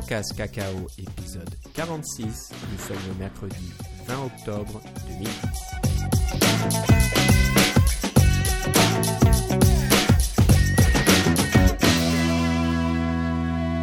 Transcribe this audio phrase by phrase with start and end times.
[0.00, 2.52] CocoCast Cacao, épisode 46.
[2.72, 3.70] Nous sommes le mercredi
[4.06, 5.30] 20 octobre 2010.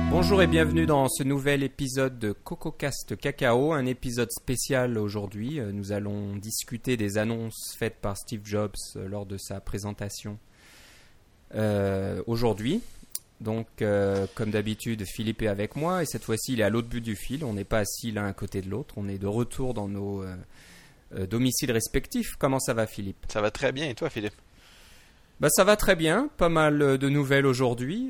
[0.10, 5.60] Bonjour et bienvenue dans ce nouvel épisode de CocoCast Cacao, un épisode spécial aujourd'hui.
[5.72, 10.40] Nous allons discuter des annonces faites par Steve Jobs lors de sa présentation
[11.54, 12.82] euh, aujourd'hui.
[13.40, 16.88] Donc, euh, comme d'habitude, Philippe est avec moi et cette fois-ci, il est à l'autre
[16.88, 17.44] bout du fil.
[17.44, 18.96] On n'est pas assis l'un à côté de l'autre.
[18.98, 20.36] On est de retour dans nos euh,
[21.16, 22.36] euh, domiciles respectifs.
[22.40, 23.26] Comment ça va, Philippe?
[23.32, 23.88] Ça va très bien.
[23.90, 24.34] Et toi, Philippe?
[25.40, 26.30] Bah, Ça va très bien.
[26.38, 28.10] Pas mal de nouvelles aujourd'hui.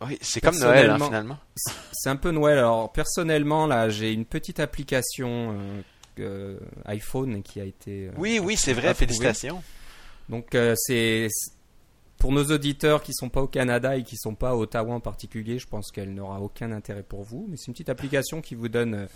[0.00, 1.38] oui, c'est comme Noël, hein, finalement.
[1.92, 2.58] C'est un peu Noël.
[2.58, 5.58] Alors, personnellement, là, j'ai une petite application
[6.84, 8.10] iPhone qui a été.
[8.16, 8.94] oui, oui, c'est vrai.
[8.94, 9.60] Félicitations.
[10.28, 11.26] Donc, c'est
[12.18, 15.00] pour nos auditeurs qui sont pas au Canada et qui sont pas à Ottawa en
[15.00, 17.46] particulier, je pense qu'elle n'aura aucun intérêt pour vous.
[17.48, 19.06] Mais c'est une petite application qui vous donne euh,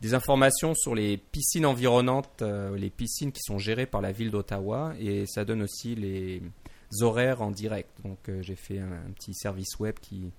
[0.00, 4.30] des informations sur les piscines environnantes, euh, les piscines qui sont gérées par la ville
[4.30, 6.42] d'Ottawa, et ça donne aussi les
[7.00, 7.90] horaires en direct.
[8.04, 10.32] Donc euh, j'ai fait un, petit service web qui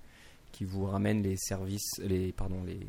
[0.52, 2.80] qui vous ramène les services, les pardon les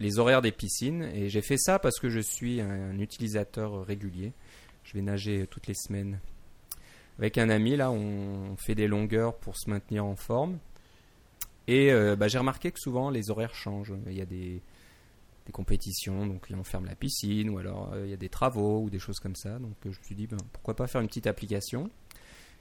[0.00, 1.02] les horaires des piscines.
[1.14, 4.32] Et j'ai fait ça parce que je suis un utilisateur régulier.
[4.82, 6.18] Je vais nager toutes les semaines
[7.22, 10.58] avec un ami, là, on fait des longueurs pour se maintenir en forme.
[11.68, 13.94] Et euh, bah, j'ai remarqué que souvent les horaires changent.
[14.08, 14.60] Il y a des,
[15.52, 18.90] compétitions, donc on ferme la piscine, ou alors euh, il y a des travaux ou
[18.90, 19.60] des choses comme ça.
[19.60, 21.88] Donc je me suis dit, ben, pourquoi pas faire une petite application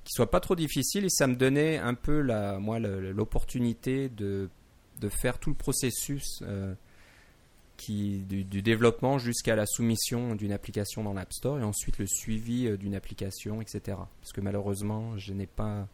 [0.03, 4.47] qui soit pas trop difficile et ça me donnait un peu la, moi l'opportunité de,
[4.99, 6.43] de faire tout le processus
[7.87, 12.77] du, développement jusqu'à la soumission d'une application dans l'App Store et ensuite le suivi euh,
[12.77, 13.97] d'une application, etc.
[14.19, 15.87] Parce que malheureusement, je n'ai pas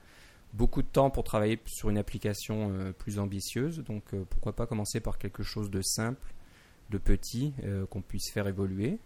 [0.54, 3.84] beaucoup de temps pour travailler sur une application euh, plus ambitieuse.
[3.84, 6.34] Donc euh, pourquoi pas commencer par quelque chose de simple,
[6.90, 7.53] de petit,
[7.90, 9.00] qu'on puisse faire évoluer.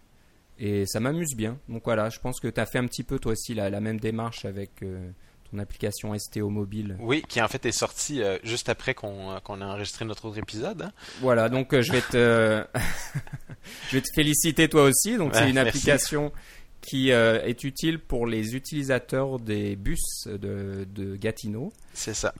[0.58, 1.58] Et ça m'amuse bien.
[1.68, 3.98] Donc voilà, je pense que tu as fait un petit peu toi aussi la, même
[3.98, 4.84] démarche avec
[5.60, 6.96] application STO mobile.
[7.00, 10.82] Oui, qui en fait est sortie euh, juste après qu'on a enregistré notre autre épisode.
[10.82, 10.92] Hein.
[11.20, 12.64] Voilà, donc euh, je vais te
[13.88, 15.16] je vais te féliciter toi aussi.
[15.16, 16.32] Donc c'est une application
[16.82, 21.72] qui euh, est utile pour les utilisateurs des bus de, de Gatineau.
[21.94, 22.34] C'est ça.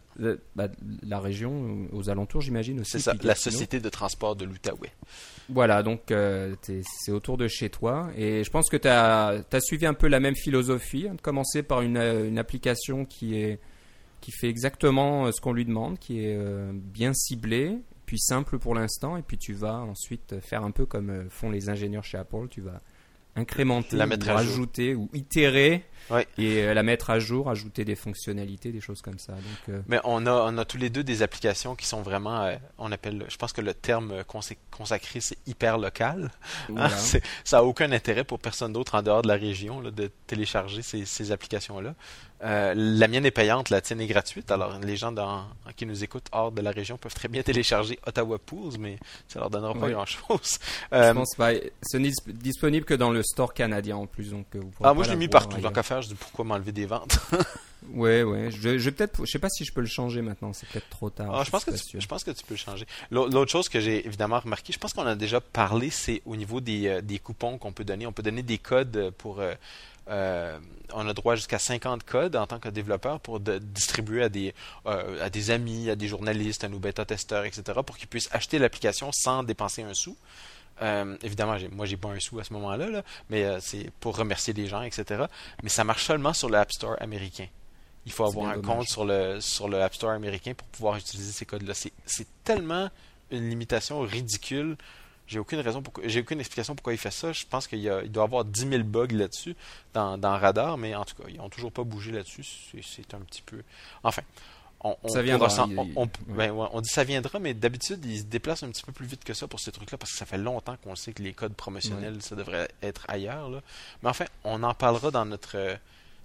[0.57, 0.69] Bah,
[1.07, 2.93] la région aux alentours, j'imagine aussi.
[2.93, 4.93] C'est ça, la société de transport de l'Outaouais.
[5.49, 8.11] Voilà, donc euh, c'est autour de chez toi.
[8.17, 11.63] Et je pense que tu as, suivi un peu la même philosophie, hein, de commencer
[11.63, 13.61] par une, une, application qui, est,
[14.21, 16.39] qui fait exactement euh, ce qu'on lui demande, qui est
[16.73, 21.31] bien ciblée, puis simple pour l'instant, et puis tu vas ensuite faire un peu comme
[21.31, 22.81] font les ingénieurs chez Apple, tu vas
[23.37, 25.85] incrémenter, la mettre ou rajouter ou itérer
[26.39, 29.33] et euh, la mettre à jour, ajouter des fonctionnalités, des choses comme ça.
[29.33, 32.43] Donc, euh, Mais on a, on a tous les deux des applications qui sont vraiment,
[32.43, 34.23] euh, on appelle, je pense que le terme
[34.71, 36.31] consacré, c'est hyper local.
[36.77, 36.89] Hein,
[37.45, 41.05] ça n'a aucun intérêt pour personne d'autre en dehors de la région de télécharger ces,
[41.05, 41.95] ces applications-là.
[42.45, 44.51] La mienne est payante, la tienne est gratuite.
[44.51, 45.45] Alors, les gens dans,
[45.77, 48.99] qui nous écoutent hors de la région peuvent très bien télécharger Ottawa Pools, mais
[49.29, 50.59] ça leur donnera pas grand-chose.
[50.91, 51.53] Je pense pas.
[51.83, 54.31] Ce n'est disponible que dans le store canadien en plus.
[54.31, 55.57] Donc, vous ah, moi, je l'ai mis partout.
[56.19, 57.19] Pourquoi m'enlever des ventes.
[57.95, 58.51] ouais, ouais.
[58.51, 60.53] Je, je peut-être, je sais pas si je peux le changer maintenant.
[60.53, 61.35] C'est peut-être trop tard.
[61.35, 62.87] Ah, je, pense que tu, je pense que tu peux le changer.
[63.11, 66.61] L'autre chose que j'ai évidemment remarqué, je pense qu'on a déjà parlé, c'est au niveau
[66.61, 68.07] des, des coupons qu'on peut donner.
[68.07, 69.41] On peut donner des codes pour
[70.09, 70.59] euh,
[70.93, 74.55] on a droit jusqu'à 50 codes en tant que développeur pour distribuer à des,
[74.87, 78.59] euh, à des amis, à des journalistes, à nos bêta-testeurs, etc., pour qu'ils puissent acheter
[78.59, 80.17] l'application sans dépenser un sou.
[80.83, 84.67] Euh, évidemment, moi, j'ai pas un sou à ce moment-là, mais c'est pour remercier les
[84.67, 85.25] gens, etc.
[85.63, 87.47] Mais ça marche seulement sur le App Store américain.
[88.05, 91.31] Il faut avoir un compte sur le, sur le App Store américain pour pouvoir utiliser
[91.33, 91.75] ces codes-là.
[91.75, 92.91] C'est tellement
[93.31, 94.77] une limitation ridicule
[95.33, 95.95] j'ai aucune raison pour...
[96.05, 97.33] j'ai aucune explication pourquoi il fait ça.
[97.33, 99.57] Je pense qu'il il doit avoir 10 000 bugs là-dessus
[99.95, 102.45] dans, dans Radar, mais en tout cas, ils n'ont toujours pas bougé là-dessus.
[102.83, 103.63] C'est un petit peu.
[104.03, 104.23] Enfin.
[104.85, 105.49] On, ça viendra.
[106.27, 109.33] Ben, dit ça viendra, mais d'habitude, ils se déplacent un petit peu plus vite que
[109.33, 112.21] ça pour ces trucs-là, parce que ça fait longtemps qu'on sait que les codes promotionnels,
[112.23, 113.49] ça devrait être ailleurs.
[113.49, 113.61] Là.
[114.03, 115.79] Mais enfin, on en parlera dans notre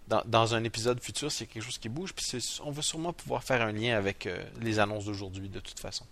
[0.07, 2.13] dans, dans un épisode futur s'il y a quelque chose qui bouge.
[2.13, 2.25] Puis
[2.63, 6.06] on va sûrement pouvoir faire un lien avec euh, les annonces d'aujourd'hui, de toute façon.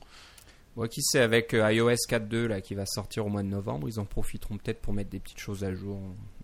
[0.76, 3.88] Bon, qui sait, avec euh, iOS 4.2 là, qui va sortir au mois de novembre,
[3.88, 5.98] ils en profiteront peut-être pour mettre des petites choses à jour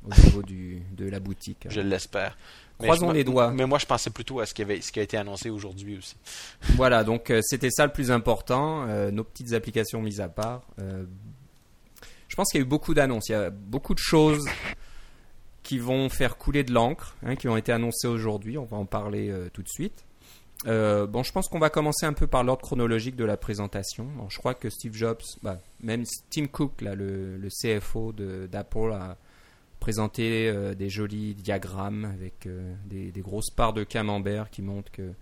[0.05, 1.67] au niveau du, de la boutique.
[1.69, 2.37] Je l'espère.
[2.77, 3.51] Croisons les doigts.
[3.51, 5.97] Mais moi, je pensais plutôt à ce qui, avait, ce qui a été annoncé aujourd'hui
[5.97, 6.15] aussi.
[6.75, 8.87] Voilà, donc euh, c'était ça le plus important.
[8.87, 10.65] Euh, nos petites applications mises à part.
[10.77, 13.27] je pense qu'il y a eu beaucoup d'annonces.
[13.27, 14.47] Il y a beaucoup de choses
[15.61, 18.57] qui vont faire couler de l'encre, hein, qui ont été annoncées aujourd'hui.
[18.57, 20.05] On va en parler tout de suite.
[20.67, 24.05] Euh, bon, je pense qu'on va commencer un peu par l'ordre chronologique de la présentation.
[24.17, 28.93] Bon, je crois que Steve Jobs, bah, même Tim Cook, là, le, le CFO d'Apple,
[28.93, 29.17] a
[29.79, 34.91] présenté euh, des jolis diagrammes avec euh, des, des grosses parts de camembert qui montrent
[34.91, 35.13] que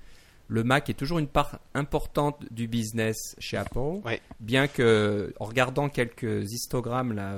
[0.50, 4.02] le Mac est toujours une part importante du business chez Apple.
[4.04, 4.20] Ouais.
[4.40, 7.38] Bien que, en regardant quelques histogrammes là,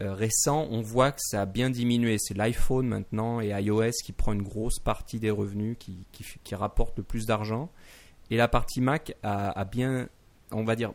[0.00, 2.16] euh, récents, on voit que ça a bien diminué.
[2.18, 6.96] C'est l'iPhone maintenant et iOS qui prend une grosse partie des revenus, qui, qui, rapporte
[6.96, 7.70] le plus d'argent.
[8.30, 10.08] Et la partie Mac a, bien,
[10.50, 10.92] on va dire,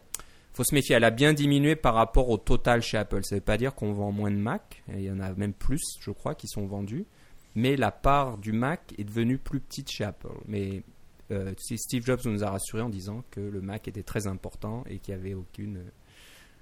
[0.54, 3.24] faut se méfier, elle a bien diminué par rapport au total chez Apple.
[3.24, 5.54] Ça ne veut pas dire qu'on vend moins de Mac, il y en a même
[5.54, 7.06] plus, je crois, qui sont vendus.
[7.56, 10.34] Mais la part du Mac est devenue plus petite chez Apple.
[10.48, 10.84] Mais
[11.32, 15.00] euh, Steve Jobs nous a rassuré en disant que le Mac était très important et
[15.00, 15.84] qu'il n'y avait aucune,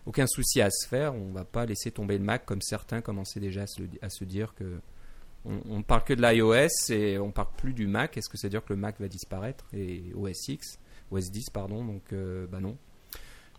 [0.06, 1.13] aucun souci à se faire.
[1.16, 4.10] On ne va pas laisser tomber le Mac comme certains commençaient déjà à se, à
[4.10, 4.80] se dire que
[5.46, 8.18] on, ne parle que de l'iOS et on parle plus du Mac.
[8.18, 10.80] Est-ce que ça veut dire que le Mac va disparaître et OS X,
[11.12, 11.86] OS 10 pardon?
[11.86, 12.78] Donc euh, bah non.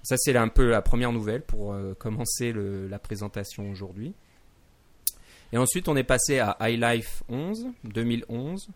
[0.02, 4.14] Ça c'est un peu la première nouvelle pour euh, commencer le- la présentation aujourd'hui.
[5.52, 8.68] Et ensuite on est passé à iLife 11 2011.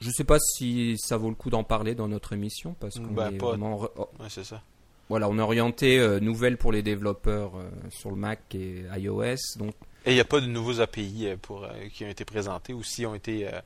[0.00, 3.12] Je sais pas si ça vaut le coup d'en parler dans notre émission parce qu'on
[3.12, 4.62] Ben, est pas- vraiment re- Ouais, c'est ça.
[5.08, 9.36] Voilà, on est orienté euh, nouvelles pour les développeurs euh, sur le Mac et iOS.
[9.56, 9.74] Donc,
[10.06, 12.72] Et il n'y a pas de nouveaux API euh, pour, euh, qui ont été présentés
[12.74, 13.46] ou s'ils ont été.
[13.46, 13.60] euh,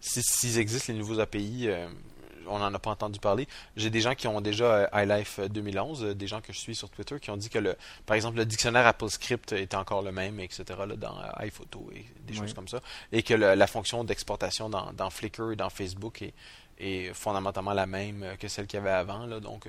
[0.00, 1.68] si- S'ils existent, les nouveaux API,
[2.48, 3.48] on n'en a pas entendu parler.
[3.76, 6.76] J'ai des gens qui ont déjà iLife euh, 2011, euh, des gens que je suis
[6.76, 7.74] sur Twitter, qui ont dit que, le,
[8.06, 12.34] par exemple, le dictionnaire AppleScript était encore le même, etc., là, dans iPhoto et des
[12.34, 12.80] choses comme ça.
[13.12, 16.34] Et que le- la fonction d'exportation dans, dans Flickr et dans Facebook est,
[16.78, 19.26] est fondamentalement la même que celle qu'il y avait avant.
[19.26, 19.66] Là, donc,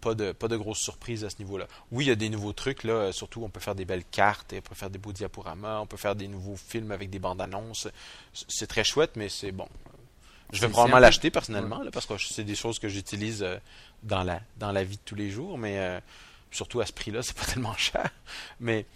[0.00, 1.66] pas de, pas de grosses surprises à ce niveau-là.
[1.90, 4.04] Oui, il y a des nouveaux trucs, là, euh, surtout on peut faire des belles
[4.04, 7.18] cartes, on peut faire des beaux diaporamas, on peut faire des nouveaux films avec des
[7.18, 7.88] bandes annonces.
[8.32, 9.68] C'est très chouette, mais c'est bon.
[10.52, 13.56] Je vais probablement l'acheter personnellement, là, parce que c'est des choses que j'utilise euh,
[14.02, 16.00] dans la, dans la vie de tous les jours, mais euh,
[16.50, 18.10] surtout à ce prix-là, c'est pas tellement cher.
[18.60, 18.86] Mais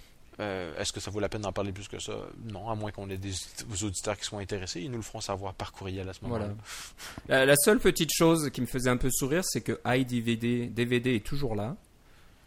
[0.40, 2.12] euh, est-ce que ça vaut la peine d'en parler plus que ça?
[2.50, 3.34] Non, à moins qu'on ait des
[3.84, 6.46] auditeurs qui soient intéressés, ils nous le feront savoir par courriel à ce moment-là.
[7.28, 7.40] voilà.
[7.40, 11.14] La, la seule petite chose qui me faisait un peu sourire, c'est que iDVD DVD
[11.14, 11.76] est toujours là.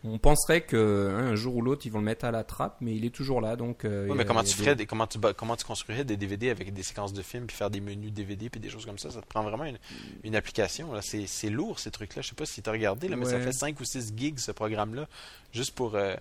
[0.05, 2.75] On penserait que hein, un jour ou l'autre ils vont le mettre à la trappe,
[2.81, 3.55] mais il est toujours là.
[3.55, 6.17] Donc, euh, Oui, mais comment tu ferais des- comment tu ba- comment tu construirais des
[6.17, 8.97] DVD avec des séquences de films puis faire des menus DVD puis des choses comme
[8.97, 9.11] ça?
[9.11, 9.77] Ça te prend vraiment une,
[10.25, 13.07] une application là c'est lourd ces trucs là je sais pas si tu as regardé
[13.07, 15.07] là mais ça fait 5 ou 6 gigs ce programme là
[15.53, 16.15] juste pour euh,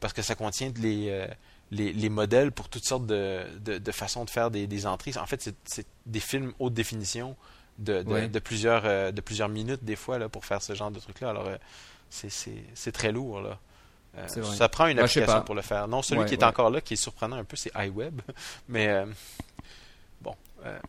[0.00, 1.26] parce que ça contient les, euh,
[1.70, 5.12] les les modèles pour toutes sortes de, de, de façons de faire des, des entrées
[5.16, 7.36] en fait c'est- des films haute définition
[7.78, 8.28] de, de, Ouais.
[8.28, 11.20] de plusieurs euh, de plusieurs minutes des fois là pour faire ce genre de trucs
[11.20, 11.56] là alors euh,
[12.10, 13.58] c'est très lourd là
[14.14, 14.56] vrai.
[14.56, 15.88] ça prend une sais application pour le faire.
[15.88, 18.22] Non, celui Ouais, qui est encore là, qui est surprenant un peu, c'est iWeb.
[18.68, 19.04] Mais
[20.22, 20.34] bon,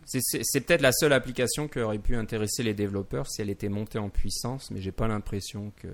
[0.05, 3.99] c'est peut-être la seule application qui aurait pu intéresser les développeurs si elle était montée
[3.99, 5.87] en puissance, mais j'ai pas l'impression que.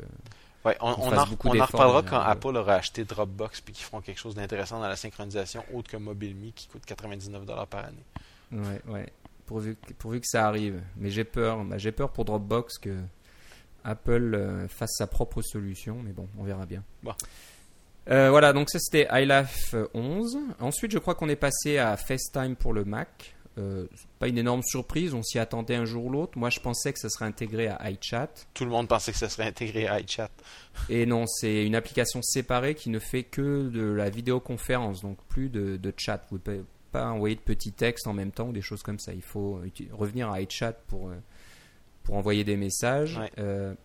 [0.65, 2.19] Ouais, on, en, on en reparlera derrière, quand.
[2.19, 5.97] Apple aura acheté Dropbox puis qu'ils feront quelque chose d'intéressant dans la synchronisation autre que
[5.97, 8.05] MobileMe qui coûte 99$ par année.
[8.51, 9.09] Ouais, ouais.
[9.45, 10.81] Pourvu que, pourvu que ça arrive.
[10.97, 11.63] Mais j'ai peur.
[11.63, 12.97] Bah, j'ai peur pour Dropbox que
[13.83, 15.97] Apple euh, fasse sa propre solution.
[16.03, 16.83] Mais bon, on verra bien.
[17.01, 17.13] Bon.
[18.09, 20.37] Euh, voilà, donc ça c'était iLife 11.
[20.59, 23.35] Ensuite, je crois qu'on est passé à FaceTime pour le Mac.
[23.59, 23.85] Euh,
[24.17, 26.37] pas une énorme surprise, on s'y attendait un jour ou l'autre.
[26.37, 28.29] Moi, je pensais que ça serait intégré à iChat.
[28.53, 30.31] Tout le monde pensait que ça serait intégré à iChat.
[30.89, 35.49] Et non, c'est une application séparée qui ne fait que de la vidéoconférence, donc plus
[35.49, 36.25] de, de chat.
[36.29, 36.61] Vous ne pouvez
[36.91, 39.13] pas envoyer de petits textes en même temps ou des choses comme ça.
[39.13, 39.61] Il faut
[39.91, 41.15] revenir à iChat pour, euh,
[42.03, 43.17] pour envoyer des messages.
[43.17, 43.31] Ouais.
[43.37, 43.75] Euh,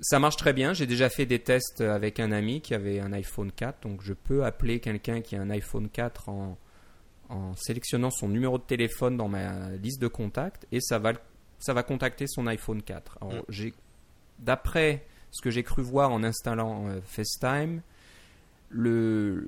[0.00, 0.74] ça marche très bien.
[0.74, 4.12] J'ai déjà fait des tests avec un ami qui avait un iPhone 4, donc je
[4.12, 6.58] peux appeler quelqu'un qui a un iPhone 4 en,
[7.32, 11.12] en sélectionnant son numéro de téléphone dans ma liste de contacts et ça va,
[11.58, 13.18] ça va contacter son iPhone 4.
[13.20, 13.42] Alors, Mm.
[13.48, 13.74] j'ai,
[14.38, 17.80] d'après ce que j'ai cru voir en installant euh, FaceTime,
[18.68, 19.46] le,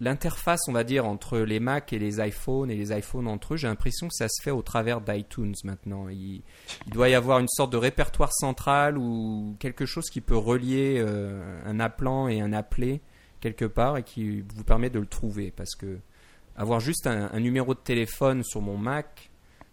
[0.00, 3.56] l'interface, on va dire, entre les Mac et les iPhones et les iPhones entre eux,
[3.56, 6.08] j'ai l'impression que ça se fait au travers d'iTunes maintenant.
[6.08, 6.42] Il,
[6.86, 10.96] il doit y avoir une sorte de répertoire central ou quelque chose qui peut relier
[10.98, 13.00] euh, un appelant et un appelé
[13.40, 15.52] quelque part et qui vous permet de le trouver.
[15.54, 15.98] Parce que
[16.56, 19.30] avoir juste un, un numéro de téléphone sur mon Mac,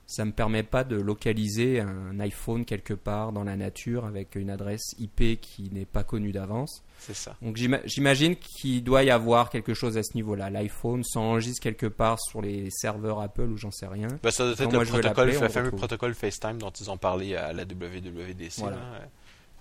[0.07, 4.49] ça me permet pas de localiser un iPhone quelque part dans la nature avec une
[4.49, 6.83] adresse IP qui n'est pas connue d'avance.
[6.99, 7.37] C'est ça.
[7.41, 10.49] Donc j'ima- j'imagine qu'il doit y avoir quelque chose à ce niveau-là.
[10.49, 14.09] L'iPhone s'enregistre quelque part sur les serveurs Apple ou j'en sais rien.
[14.21, 17.63] Ben, ça doit être le protocole, fameux protocole FaceTime dont ils ont parlé à la
[17.63, 18.57] WWDC.
[18.59, 18.75] Voilà.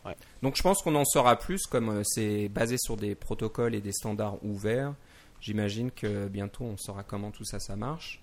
[0.05, 0.15] là.
[0.43, 3.81] Donc je pense qu'on en saura plus comme euh, c'est basé sur des protocoles et
[3.81, 4.95] des standards ouverts.
[5.41, 8.21] J'imagine que bientôt on saura comment tout ça ça marche.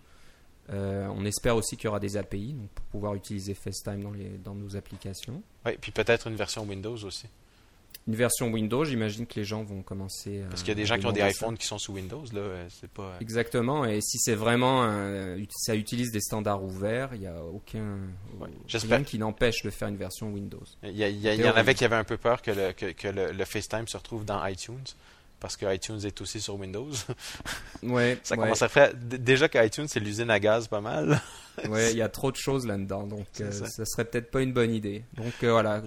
[0.69, 4.37] on espère aussi qu'il y aura des API donc pour pouvoir utiliser FaceTime dans, les,
[4.43, 5.41] dans nos applications.
[5.65, 7.27] Oui, puis peut-être une version Windows aussi
[8.07, 10.41] une version Windows, j'imagine que les gens vont commencer.
[10.49, 12.39] Parce qu'il y a des gens qui ont des iPhones qui sont sous Windows, là,
[12.39, 13.03] euh, c'est pas.
[13.03, 14.89] Euh, Exactement, et si c'est vraiment,
[15.49, 17.97] ça utilise des standards ouverts, il n'y a aucun,
[18.71, 20.63] rien qui n'empêche de faire une version Windows.
[20.83, 23.97] Il y, en avait qui avaient un peu peur que le, que, le, FaceTime se
[23.97, 24.85] retrouve dans iTunes.
[25.39, 26.89] Parce que iTunes est aussi sur Windows.
[27.83, 28.17] ouais.
[28.23, 28.93] ça commence à faire.
[28.95, 31.21] Déjà qu'iTunes, c'est l'usine à gaz pas mal.
[31.69, 33.05] ouais, il y a trop de choses là-dedans.
[33.05, 33.85] Donc, euh, ça.
[33.85, 35.03] serait peut-être pas une bonne idée.
[35.15, 35.83] Donc, voilà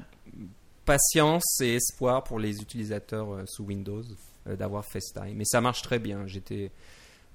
[0.91, 4.03] patience et espoir pour les utilisateurs euh, sous Windows
[4.49, 5.37] euh, d'avoir FaceTime.
[5.37, 6.27] Mais ça marche très bien.
[6.27, 6.73] J'étais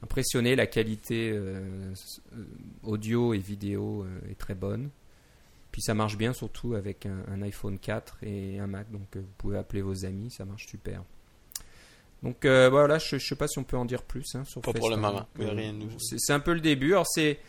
[0.03, 0.57] impressionné.
[0.57, 1.93] La qualité euh,
[2.84, 4.89] audio et vidéo est très bonne.
[5.72, 8.91] Puis ça marche bien surtout avec un, iPhone 4 et un Mac.
[8.91, 11.03] Donc vous pouvez appeler vos amis, ça marche super.
[12.25, 14.74] Donc voilà, je ne sais pas si on peut en dire plus hein, sur Pas
[14.74, 15.25] pour le moment,
[16.00, 16.94] C'est un peu le début.
[16.94, 17.39] Alors c'est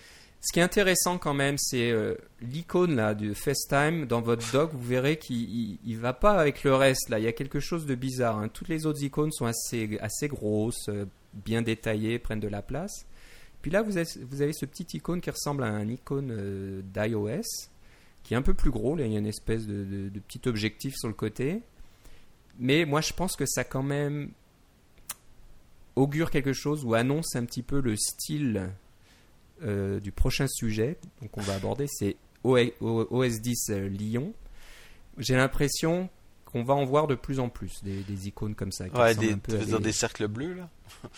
[0.46, 4.70] ce qui est intéressant quand même, c'est euh, l'icône là de FaceTime dans votre dock.
[4.72, 7.08] Vous verrez qu'il ne va pas avec le reste.
[7.08, 8.38] Là, il y a quelque chose de bizarre.
[8.38, 8.48] Hein.
[8.48, 13.06] Toutes les autres icônes sont assez assez grosses, euh, bien détaillées, prennent de la place.
[13.60, 16.80] Puis là, vous avez, vous avez ce petit icône qui ressemble à un icône euh,
[16.82, 17.68] d'iOS,
[18.22, 18.94] qui est un peu plus gros.
[18.94, 21.62] Là, il y a une espèce de, de petit objectif sur le côté.
[22.60, 24.30] Mais moi, je pense que ça quand même
[25.96, 28.70] augure quelque chose ou annonce un petit peu le style
[29.62, 34.32] euh, du prochain sujet donc on va aborder, c'est OS 10 euh, Lyon.
[35.18, 36.08] J'ai l'impression
[36.44, 38.84] qu'on va en voir de plus en plus des, icônes comme ça.
[38.88, 40.68] Ouais, des, des cercles bleus là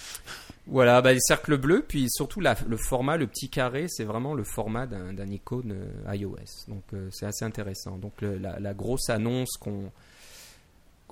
[0.66, 4.44] Voilà, bah, des cercles bleus, puis surtout le format, le petit carré, c'est vraiment le
[4.44, 6.68] format d'un icône euh, iOS.
[6.68, 7.98] Donc c'est assez intéressant.
[7.98, 9.90] Donc la, grosse annonce qu'on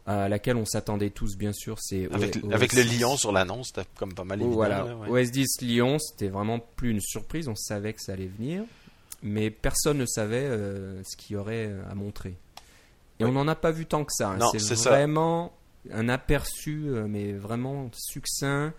[0.06, 1.78] à laquelle on s'attendait tous, bien sûr.
[1.80, 4.54] C'est avec, avec le lion sur l'annonce, c'était comme pas mal évident.
[4.54, 7.48] Voilà, OS 10 Lyon, c'était vraiment plus une surprise.
[7.48, 8.62] On savait que ça allait venir,
[9.22, 12.36] mais personne ne savait euh, ce qu'il y aurait euh, à montrer.
[13.18, 14.36] Et on n'en a pas vu tant que ça.
[14.38, 14.50] Hein.
[14.58, 15.52] C'est vraiment
[15.90, 18.74] un aperçu, euh, mais vraiment succinct.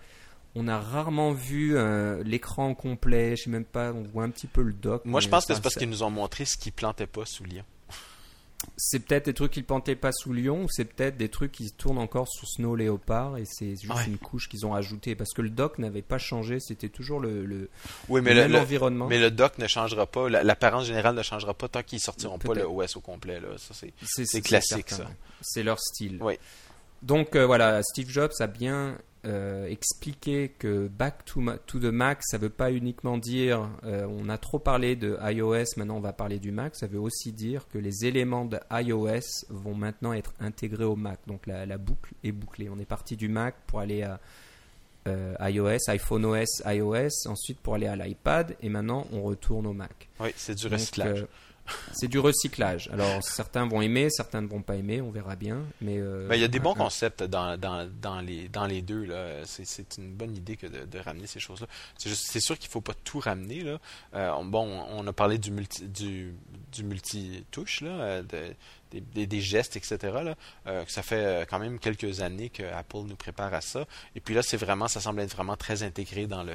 [0.54, 1.76] On a rarement vu
[2.24, 3.36] l'écran complet.
[3.36, 3.92] Je sais même pas.
[3.92, 5.04] On voit un petit peu le dock.
[5.04, 7.44] Moi, je pense que c'est parce qu'ils nous ont montré ce qui plantait pas sous
[7.44, 7.64] Lyon
[8.76, 11.52] c'est peut-être des trucs qui ne plantaient pas sous Lyon ou c'est peut-être des trucs
[11.52, 15.32] qui tournent encore sous Snow Leopard et c'est juste une couche qu'ils ont ajoutée parce
[15.32, 17.70] que le dock n'avait pas changé, c'était toujours le,
[18.08, 19.06] oui, mais même environnement.
[19.06, 22.54] Mais le dock ne changera pas, l'apparence générale ne changera pas tant qu'ils sortiront pas
[22.54, 23.40] le OS au complet.
[24.02, 25.06] C'est classique, ça.
[25.40, 26.18] C'est leur style.
[26.20, 26.34] Oui.
[27.02, 32.20] Donc euh, voilà, Steve Jobs a bien euh, expliquer que back to, to, the Mac,
[32.22, 36.12] ça veut pas uniquement dire euh, on a trop parlé de iOS, maintenant on va
[36.12, 36.76] parler du Mac.
[36.76, 41.18] Ça veut aussi dire que les éléments de iOS vont maintenant être intégrés au Mac.
[41.26, 42.68] Donc la, boucle est bouclée.
[42.68, 44.20] On est parti du Mac pour aller à
[45.08, 49.72] euh, iOS, iPhone OS, iOS, ensuite pour aller à l'iPad, et maintenant on retourne au
[49.72, 50.08] Mac.
[50.20, 51.26] Oui, c'est du recyclage.
[51.92, 52.88] C'est du recyclage.
[52.92, 55.62] Alors certains vont aimer, certains ne vont pas aimer, on verra bien.
[55.80, 58.82] Mais euh, ben, il y a des bons concepts dans, dans, dans, les, dans les
[58.82, 59.08] deux.
[59.44, 61.66] C'est une bonne idée que de, ramener ces choses-là.
[61.98, 63.60] C'est sûr qu'il ne faut pas tout ramener.
[63.62, 63.78] Là.
[64.14, 66.34] Euh, bon, on a parlé du multi, du,
[66.72, 68.22] du multi-touche, euh,
[68.92, 69.98] des, des, gestes, etc.
[70.24, 70.34] Là,
[70.86, 73.86] ça fait quand même quelques années que Apple nous prépare à ça.
[74.14, 76.54] Et puis là, c'est vraiment, ça semble être vraiment très intégré dans le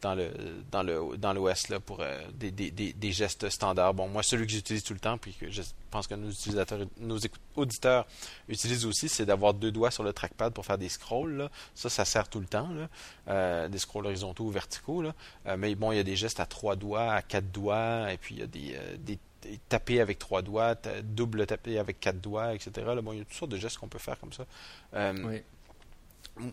[0.00, 0.30] dans le
[0.70, 3.94] dans le dans l'OS là pour euh, des, des, des, gestes standards.
[3.94, 6.80] Bon, moi celui que j'utilise tout le temps puis que je pense que nos utilisateurs
[6.98, 7.18] nos
[7.56, 8.06] auditeurs
[8.48, 11.50] utilisent aussi, c'est d'avoir deux doigts sur le trackpad pour faire des scrolls.
[11.74, 12.88] Ça, ça sert tout le temps, là.
[13.28, 15.02] Euh, des scrolls horizontaux ou verticaux.
[15.02, 15.14] Là.
[15.46, 18.18] Euh, mais bon, il y a des gestes à trois doigts, à quatre doigts, et
[18.18, 19.18] puis il y a des, des
[19.68, 22.70] taper avec trois doigts, double taper avec quatre doigts, etc.
[22.86, 24.44] Là, bon, il y a toutes sortes de gestes qu'on peut faire comme ça.
[24.92, 25.42] Oui.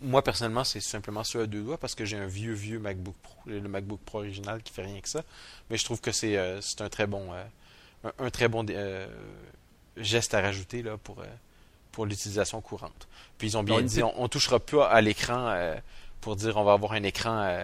[0.02, 3.16] Moi, personnellement, c'est simplement sur à deux doigts parce que j'ai un vieux, vieux MacBook
[3.22, 3.36] Pro.
[3.46, 5.24] le MacBook Pro original qui fait rien que ça.
[5.70, 9.08] Mais je trouve que c'est euh, un très bon, euh, un, très bon euh,
[9.98, 11.24] geste à rajouter là, pour,
[11.92, 13.08] pour l'utilisation courante.
[13.38, 15.56] Puis ils ont bien dit, on, ne touchera pas à l'écran
[16.22, 17.64] pour dire on va avoir un écran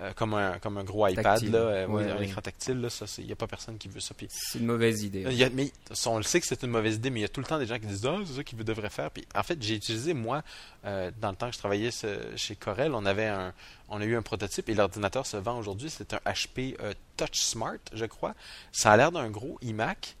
[0.00, 3.32] euh, comme, un, comme un gros iPad, là, euh, un écran tactile, ça, il n'y
[3.32, 4.12] a pas personne qui veut ça.
[4.28, 5.24] C'est une mauvaise idée.
[5.54, 5.70] mais
[6.06, 7.60] on le sait que c'est une mauvaise idée, mais il y a tout le temps
[7.60, 9.12] des gens qui disent Ah, c'est ça qu'ils devraient faire.
[9.12, 10.42] Puis, en fait, j'ai utilisé, moi,
[10.84, 11.90] euh, dans le temps que je travaillais
[12.34, 13.52] chez Corel, on avait un,
[13.88, 15.90] on a eu un prototype et l'ordinateur se vend aujourd'hui.
[15.90, 16.76] C'est un HP
[17.16, 18.34] Touch Smart, je crois.
[18.72, 20.16] Ça a l'air d'un gros iMac.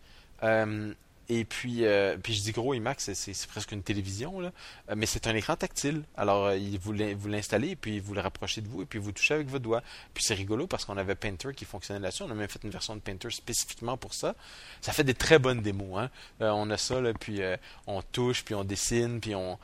[1.28, 4.52] Et puis, euh, puis je dis gros iMac, c'est presque une télévision, là.
[4.90, 6.02] Euh, mais c'est un écran tactile.
[6.16, 9.34] Alors, euh, vous l'installez, et puis vous le rapprochez de vous, et puis vous touchez
[9.34, 9.82] avec votre doigt.
[10.12, 12.24] Puis c'est rigolo parce qu'on avait Painter qui fonctionnait là-dessus.
[12.24, 14.34] On a même fait une version de Painter spécifiquement pour ça.
[14.82, 15.98] Ça fait des très bonnes démos.
[15.98, 16.10] Hein?
[16.40, 17.40] on a ça, là, puis
[17.86, 19.58] on touche, puis on dessine, puis on,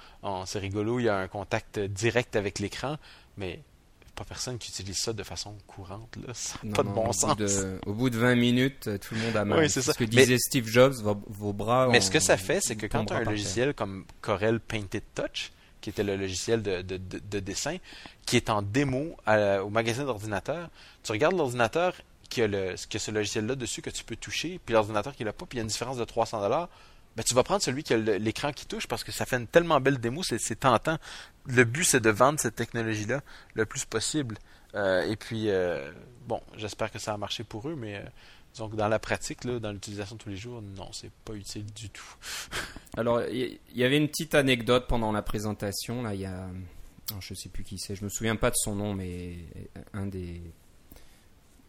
[0.46, 0.98] c'est rigolo.
[0.98, 2.96] Il y a un contact direct avec l'écran.
[3.36, 3.60] Mais
[4.20, 6.14] pas personne qui utilise ça de façon courante.
[6.26, 6.34] Là.
[6.34, 7.36] Ça n'a pas de bon au sens.
[7.36, 9.58] Bout de, au bout de 20 minutes, tout le monde a mal.
[9.60, 9.92] Oui, c'est ça.
[9.94, 11.88] Ce que disait Steve Jobs, vos, vos bras.
[11.90, 14.60] Mais ont- ce que ça fait, c'est que quand tu as un logiciel comme Corel
[14.60, 17.78] Painted Touch, qui était le logiciel de, de- de- de dessin,
[18.26, 20.68] qui est en démo à- au magasin d'ordinateur,
[21.02, 21.94] tu regardes l'ordinateur
[22.28, 25.24] qui a, le, qui a ce logiciel-là dessus que tu peux toucher, puis l'ordinateur qui
[25.24, 26.68] l'a pas, puis il y a une différence de 300 dollars.
[27.16, 29.46] Ben, tu vas prendre celui qui a l'écran qui touche parce que ça fait une
[29.46, 30.98] tellement belle démo, c'est tentant.
[31.46, 33.22] Le but, c'est de vendre cette technologie-là
[33.54, 34.38] le plus possible.
[34.74, 35.90] Euh, et puis, euh,
[36.26, 38.02] bon, j'espère que ça a marché pour eux, mais euh,
[38.52, 41.66] disons que dans la pratique, dans l'utilisation de tous les jours, non, c'est pas utile
[41.72, 42.14] du tout.
[42.96, 46.02] Alors, il y, avait une petite anecdote pendant la présentation.
[46.02, 46.48] Là, il y a,
[47.20, 49.36] je sais plus qui c'est, je me souviens pas de son nom, mais
[49.94, 50.40] un des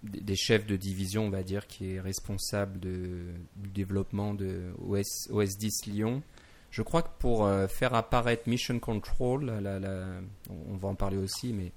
[0.03, 3.25] des chefs de division, on va dire, qui est responsable de,
[3.57, 6.23] du développement de OS, OS 10 Lyon.
[6.71, 10.07] Je crois que pour euh, faire apparaître Mission Control, la- la-
[10.69, 11.71] on va en parler aussi, mais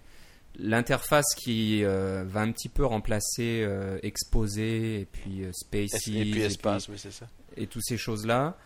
[0.58, 6.40] l'interface qui euh, va un petit peu remplacer euh, Exposé et puis Spaces Et puis
[6.42, 7.26] espace, oui, c'est ça.
[7.56, 8.56] et toutes ces choses-là,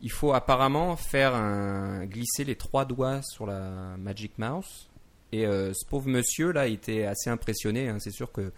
[0.00, 4.88] il faut apparemment faire un, glisser les trois doigts sur la Magic Mouse.
[5.32, 7.88] Et ce pauvre monsieur là, il était assez impressionné.
[7.88, 7.98] hein.
[7.98, 8.50] C'est sûr que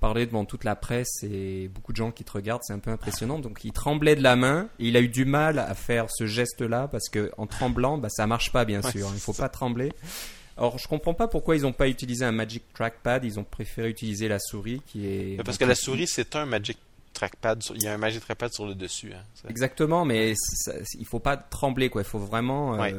[0.00, 2.90] parler devant toute la presse et beaucoup de gens qui te regardent, c'est un peu
[2.90, 3.38] impressionnant.
[3.38, 6.26] Donc il tremblait de la main et il a eu du mal à faire ce
[6.26, 9.08] geste-là parce que en tremblant, bah, ça marche pas bien Ouais, sûr.
[9.08, 9.44] Il c'est faut ça.
[9.44, 9.92] pas trembler.
[10.56, 13.24] Alors je comprends pas pourquoi ils n'ont pas utilisé un Magic Trackpad.
[13.24, 16.46] Ils ont préféré utiliser la souris qui est Mais Parce que la souris, c'est un
[16.46, 16.78] Magic
[17.12, 17.62] Trackpad.
[17.62, 19.12] sur- Il y a un Magic Trackpad sur le dessus.
[19.14, 19.22] Hein.
[19.48, 22.02] Exactement, mais ça- il faut pas trembler quoi.
[22.02, 22.74] Il faut vraiment.
[22.74, 22.94] euh, Ouais.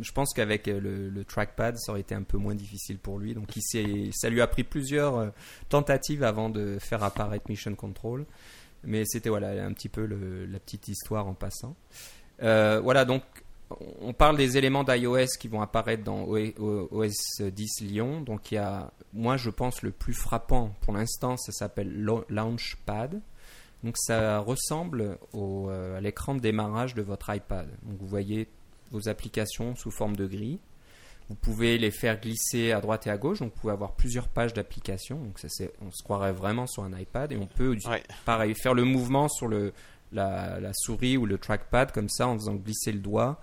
[0.00, 3.34] Je pense qu'avec euh, le, trackpad, ça aurait été un peu moins difficile pour lui.
[3.34, 3.52] Donc
[4.12, 5.28] ça lui a pris plusieurs euh,
[5.68, 8.26] tentatives avant de faire apparaître Mission Control.
[8.84, 11.76] Mais c'était voilà un petit peu la petite histoire en passant.
[12.42, 13.22] Euh, voilà donc
[14.00, 18.20] on parle des éléments d'iOS qui vont apparaître dans OS 10 Lyon.
[18.20, 21.92] Donc il y a, moi je pense le plus frappant pour l'instant, ça s'appelle
[22.28, 23.20] Launchpad.
[23.82, 27.68] Donc ça ressemble à l'écran de démarrage de votre iPad.
[27.82, 28.48] Donc vous voyez
[28.90, 30.58] vos applications sous forme de grille.
[31.28, 33.40] Vous pouvez les faire glisser à droite et à gauche.
[33.40, 35.18] Donc vous pouvez avoir plusieurs pages d'applications.
[35.22, 35.48] Donc ça
[35.82, 38.02] on se croirait vraiment sur un iPad et on peut Ouais.
[38.24, 39.72] pareil faire le mouvement sur le
[40.10, 43.42] la, la souris ou le trackpad comme ça en faisant glisser le doigt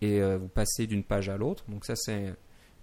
[0.00, 1.64] et euh, vous passez d'une page à l'autre.
[1.68, 2.32] Donc ça c'est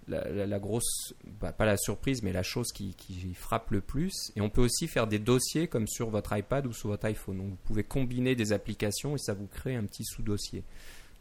[0.06, 3.80] la, la- la grosse, bah, pas la surprise, mais la chose qui, qui frappe le
[3.80, 4.30] plus.
[4.36, 7.38] Et on peut aussi faire des dossiers comme sur votre iPad ou sur votre iPhone.
[7.38, 10.62] Donc vous pouvez combiner des applications et ça vous crée un petit sous-dossier.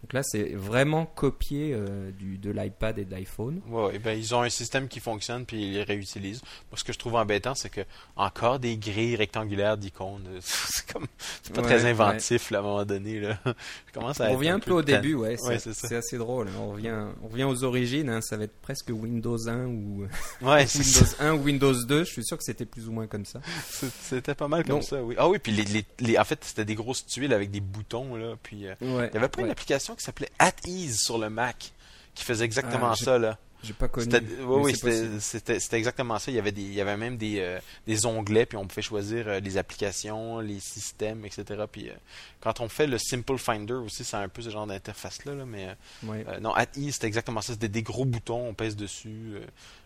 [0.06, 3.60] Donc là c'est vraiment copié euh, du, de l'iPad et de l'iPhone.
[3.68, 6.44] Ouais, ouais, ben, ils ont un système qui fonctionne puis ils les réutilisent.
[6.70, 7.82] Moi, ce que je trouve embêtant, c'est que
[8.15, 11.08] encore des grilles rectangulaires d'icônes, c'est comme
[11.56, 13.20] pas Ouais, très inventif là, à un moment donné.
[13.20, 13.39] Là.
[13.88, 16.50] Je commence à On revient un peu au début, ouais, c'est assez drôle.
[16.60, 20.06] On revient, on revient aux origines, hein, ça va être presque Windows 1 ou
[20.41, 20.46] ça.
[20.46, 22.04] Windows 1 ou Windows 2.
[22.04, 23.39] Je suis sûr que c'était plus ou moins comme ça.
[24.04, 25.15] C'était pas mal comme Donc- ça, oui.
[25.18, 28.15] Ah oui, puis les, les, les- en fait, c'était des grosses tuiles avec des boutons
[28.15, 31.29] là, puis euh, il y avait pas une application qui s'appelait At Ease sur le
[31.29, 31.71] Mac
[32.13, 33.38] qui faisait exactement Ah, ça là.
[33.63, 34.08] J'ai pas connu.
[34.45, 36.29] Oui, oui, c'était- exactement ça.
[36.29, 38.84] Il y avait des, il y avait même des, euh, des onglets, puis on pouvait
[38.84, 41.63] choisir euh, les applications, les systèmes, etc.
[41.71, 41.93] Puis euh,
[42.41, 45.45] quand on fait le Simple Finder aussi, c'est un peu ce genre d'interface là, là,
[45.47, 45.75] mais
[46.08, 47.53] euh, non, At Ease, c'était exactement ça.
[47.53, 49.34] C'était des gros boutons, on pèse dessus.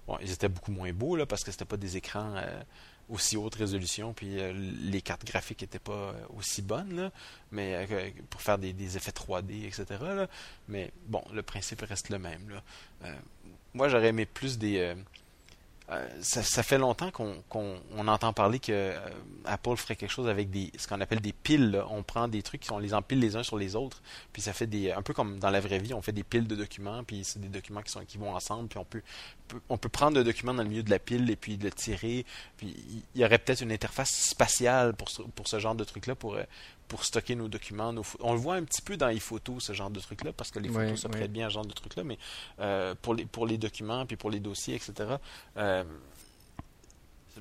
[0.07, 2.35] bon, ils étaient beaucoup moins beaux là parce que c'était pas des écrans
[3.09, 7.11] aussi haute résolution, puis euh, les cartes graphiques étaient pas euh, aussi bonnes là,
[7.51, 9.85] mais euh, pour faire des, effets 3D, etc.
[10.67, 13.11] Mais bon, le principe reste le même là.
[13.73, 14.95] Moi, j'aurais aimé plus des.
[16.21, 18.95] ça, fait longtemps qu'on on entend parler que
[19.45, 21.83] Apple ferait quelque chose avec des ce qu'on appelle des piles.
[21.89, 24.01] On prend des trucs, on les empile les uns sur les autres,
[24.33, 26.47] puis ça fait des un peu comme dans la vraie vie, on fait des piles
[26.47, 29.03] de documents, puis c'est des documents qui sont qui vont ensemble, puis on peut,
[29.49, 31.71] peut- on peut prendre le document dans le milieu de la pile et puis le
[31.71, 32.25] tirer,
[32.57, 32.73] puis
[33.15, 36.15] il y aurait peut-être une interface spatiale pour ce, pour ce genre de truc là
[36.15, 36.43] pour euh,
[36.87, 39.89] pour stocker nos documents, nos on le voit un petit peu dans iPhoto ce genre
[39.91, 41.73] de truc là parce que les photos Ouais, se prêtent bien à ce genre de
[41.73, 42.17] truc là, mais
[42.59, 44.93] euh, pour les pour les documents puis pour les dossiers etc.
[45.57, 45.83] euh,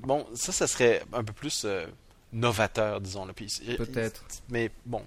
[0.01, 1.85] bon, ça, ça serait un peu plus euh,
[2.33, 3.25] novateur, disons.
[3.77, 4.23] Peut-être.
[4.49, 5.03] Mais bon,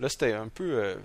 [0.00, 0.96] là, c'était un peu.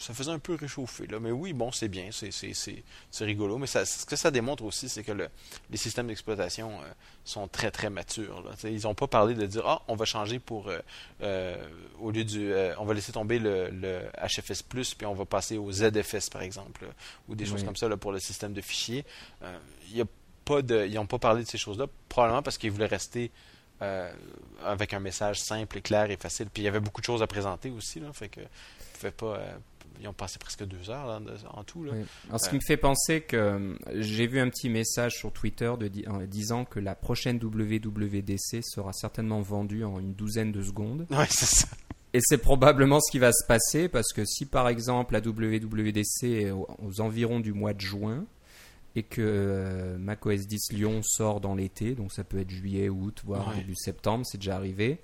[0.00, 1.06] Ça faisait un peu réchauffer.
[1.06, 1.20] Là.
[1.20, 2.82] Mais oui, bon, c'est bien, c'est,
[3.20, 3.58] rigolo.
[3.58, 5.28] Mais ça, ce que ça démontre aussi, c'est que le-
[5.70, 6.86] les systèmes d'exploitation euh,
[7.22, 8.42] sont très, très matures.
[8.42, 8.52] Là.
[8.64, 10.68] Ils n'ont pas parlé de dire Ah, on va changer pour.
[10.68, 10.78] euh,
[11.22, 11.54] euh,
[12.00, 12.50] au lieu du.
[12.78, 16.86] on va laisser tomber le, le HFS, puis on va passer au ZFS, par exemple,
[16.86, 16.90] là,
[17.28, 19.04] ou des choses comme ça là, pour le système de fichiers.
[19.92, 20.04] Y a
[20.46, 23.30] pas de, ils n'ont pas parlé de ces choses-là, probablement parce qu'ils voulaient rester
[24.64, 26.48] avec un message simple, clair et facile.
[26.52, 28.40] Puis il y avait beaucoup de choses à présenter aussi, là, fait que
[29.10, 29.38] pas
[30.00, 31.20] ils ont passé presque deux heures
[31.52, 31.84] en tout.
[31.84, 31.92] Là.
[32.28, 35.88] Alors, ce qui me fait penser que j'ai vu un petit message sur Twitter de,
[36.26, 41.06] disant que la prochaine WWDC sera certainement vendue en une douzaine de secondes.
[41.10, 41.68] Ouais, c'est ça.
[42.12, 46.24] Et c'est probablement ce qui va se passer parce que si par exemple la WWDC
[46.24, 48.24] est aux, environs du mois de juin
[48.96, 53.22] et que euh, macOS 10 Lyon sort dans l'été, donc ça peut être juillet, août,
[53.24, 54.98] voire début septembre, c'est déjà arrivé.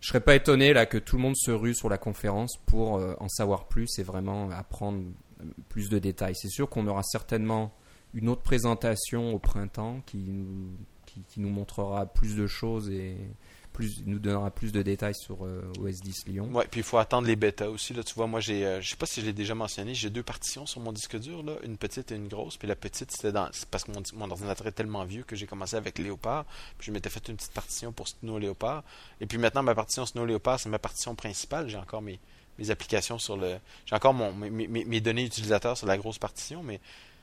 [0.00, 2.98] Je serais pas étonné là que tout le monde se rue sur la conférence pour
[2.98, 5.02] euh, en savoir plus et vraiment apprendre
[5.40, 6.36] euh, plus de détails.
[6.36, 7.72] C'est sûr qu'on aura certainement
[8.14, 10.70] une autre présentation au printemps qui nous,
[11.04, 13.16] qui nous montrera plus de choses et
[14.06, 16.50] nous donnera plus de détails sur euh, OS 10 Lyon.
[16.52, 17.94] Ouais, puis il faut attendre les bêtas aussi.
[17.94, 20.22] Là, tu moi, j'ai, euh, je sais pas si je l'ai déjà mentionné, j'ai deux
[20.22, 22.56] partitions sur mon disque dur, une petite et une grosse.
[22.56, 25.76] Puis la petite, c'était dans, parce que mon, ordinateur est tellement vieux que j'ai commencé
[25.76, 26.44] avec Léopard.
[26.78, 28.82] Puis je m'étais fait une petite partition pour Snow Léopard.
[29.20, 31.68] Et puis maintenant, ma partition Snow Léopard, c'est ma partition principale.
[31.68, 32.18] J'ai encore mes,
[32.70, 36.80] applications sur le, j'ai encore mon, mes, mes, données utilisateurs sur la grosse partition, mais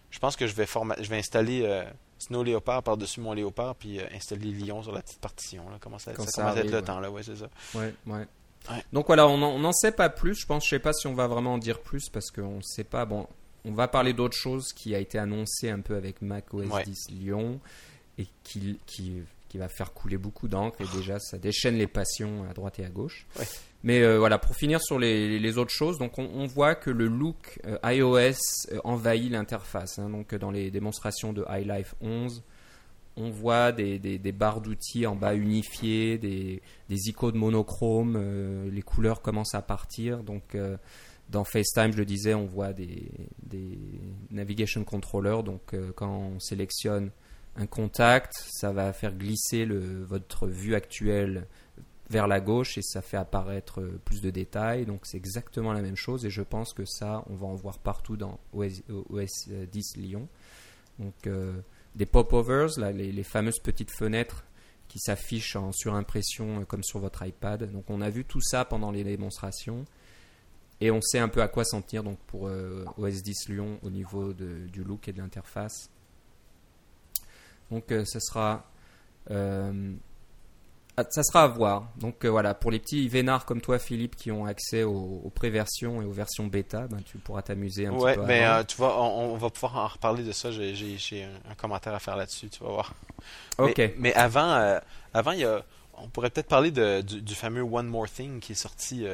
[0.09, 1.83] je pense que je vais, je vais installer euh,
[2.17, 5.69] Snow Léopard par-dessus mon Léopard, puis euh, installer Lyon sur la petite partition.
[5.69, 5.77] Là.
[5.79, 7.49] Comment ça, ça, commence à être le temps, là, ouais, c'est ça.
[7.73, 8.25] Ouais, ouais.
[8.93, 10.35] Donc voilà, on n'en sait pas plus.
[10.35, 12.61] Je pense, je sais pas si on va vraiment en dire plus parce qu'on ne
[12.61, 13.05] sait pas.
[13.05, 13.27] Bon,
[13.63, 17.11] on va parler d'autre chose qui a été annoncé un peu avec Mac OS 10
[17.11, 17.59] Lyon
[18.17, 19.21] et qui, qui,
[19.55, 22.85] qui va faire couler beaucoup d'encre et déjà ça déchaîne les passions à droite et
[22.85, 23.25] à gauche.
[23.83, 27.07] Mais euh, voilà, pour finir sur les, les autres choses, donc on, voit que le
[27.07, 28.35] look euh, iOS
[28.73, 29.97] euh, envahit l'interface.
[29.97, 30.09] Hein.
[30.09, 32.43] donc dans les démonstrations de iLife 11,
[33.15, 38.81] on voit des, des, des barres d'outils en bas unifiées, des, des icônes monochromes, les
[38.81, 40.21] couleurs commencent à partir.
[40.21, 40.57] Donc
[41.29, 43.09] dans FaceTime, je le disais, on voit des,
[43.41, 43.79] des
[44.31, 45.43] navigation controllers.
[45.43, 47.09] Donc quand on sélectionne
[47.55, 51.47] un contact, ça va faire glisser votre vue actuelle
[52.09, 54.85] vers la gauche et ça fait apparaître euh, plus de détails.
[54.85, 57.79] Donc c'est exactement la même chose et je pense que ça, on va en voir
[57.79, 58.81] partout dans OS,
[59.47, 59.65] 10 euh,
[59.97, 60.27] Lyon.
[60.99, 61.53] Donc euh,
[61.95, 64.45] des pop-overs, les, les, fameuses petites fenêtres
[64.87, 67.71] qui s'affichent en surimpression comme sur votre iPad.
[67.71, 69.85] Donc on a vu tout ça pendant les démonstrations
[70.81, 72.49] et on sait un peu à quoi s'en tenir donc pour
[72.97, 75.89] OS 10 Lyon au niveau du look et de l'interface.
[77.71, 78.65] Donc ce sera
[80.97, 81.89] ah, ça sera à voir.
[81.97, 86.01] Donc euh, voilà, pour les petits vénards comme toi, Philippe, qui ont accès aux, pré-versions
[86.01, 88.21] et aux versions bêta, ben, tu pourras t'amuser un petit peu.
[88.21, 90.51] Ouais, mais euh, tu vois, on, va pouvoir en reparler de ça.
[90.51, 92.93] J'ai un, commentaire à faire là-dessus, tu vas voir.
[93.57, 93.81] Ok.
[93.97, 94.79] Mais, avant, euh,
[95.13, 98.53] avant il y a, on pourrait peut-être parler de, du, fameux One More Thing qui
[98.53, 99.05] est sorti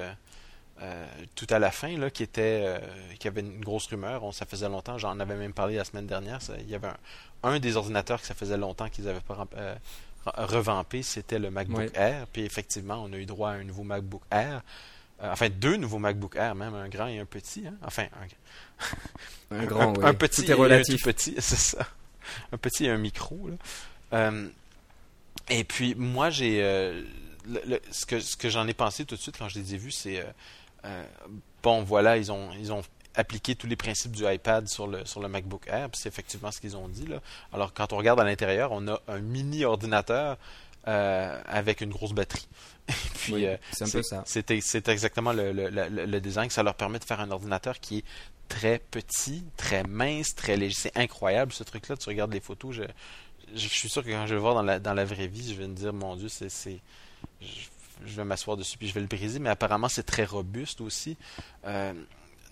[1.35, 2.79] tout à la fin, là, qui était,
[3.19, 4.23] qui avait une grosse rumeur.
[4.23, 4.99] On, ça faisait longtemps.
[4.99, 6.39] J'en avais même parlé la semaine dernière.
[6.59, 6.97] il y avait un,
[7.43, 9.47] un, des ordinateurs que ça faisait longtemps qu'ils n'avaient pas
[10.25, 12.27] revampé, c'était le MacBook Air.
[12.31, 14.61] Puis effectivement, on a eu droit à un nouveau MacBook Air.
[15.21, 17.67] Euh, enfin, deux nouveaux MacBook Air, même un grand et un petit.
[17.67, 17.75] Hein.
[17.85, 18.07] Enfin,
[19.51, 21.07] un, grand, un, petit et relatif.
[21.07, 21.87] un petit, c'est ça.
[22.51, 23.49] Un petit et un micro.
[24.13, 24.47] Euh,
[25.49, 26.63] et puis, moi, j'ai.
[26.63, 27.03] Euh,
[27.91, 29.91] ce que, ce que j'en ai pensé tout de suite quand je les ai vus,
[29.91, 30.23] c'est.
[31.63, 32.83] bon, voilà, ils ont, ils ont
[33.15, 35.89] appliquer tous les principes du iPad sur le, sur le MacBook Air.
[35.93, 37.05] C'est effectivement ce qu'ils ont dit.
[37.05, 37.21] Là.
[37.53, 40.37] Alors, quand on regarde à l'intérieur, on a un mini ordinateur
[40.87, 42.47] euh, avec une grosse batterie.
[43.15, 44.23] puis, euh, c'est un peu ça.
[44.25, 44.49] C'est
[44.87, 46.49] exactement le, le, le, design.
[46.49, 48.05] Ça leur permet de faire un ordinateur qui est
[48.49, 50.75] très petit, très mince, très léger.
[50.75, 51.97] C'est incroyable ce truc-là.
[51.97, 52.83] Tu regardes les photos, je,
[53.53, 55.53] je, suis sûr que quand je vais le voir dans la, dans la vraie vie,
[55.53, 56.49] je vais me dire, mon Dieu, c'est.
[57.39, 57.47] Je,
[58.05, 61.17] je vais m'asseoir dessus puis je vais le briser, mais apparemment c'est très robuste aussi.
[61.65, 61.93] Euh,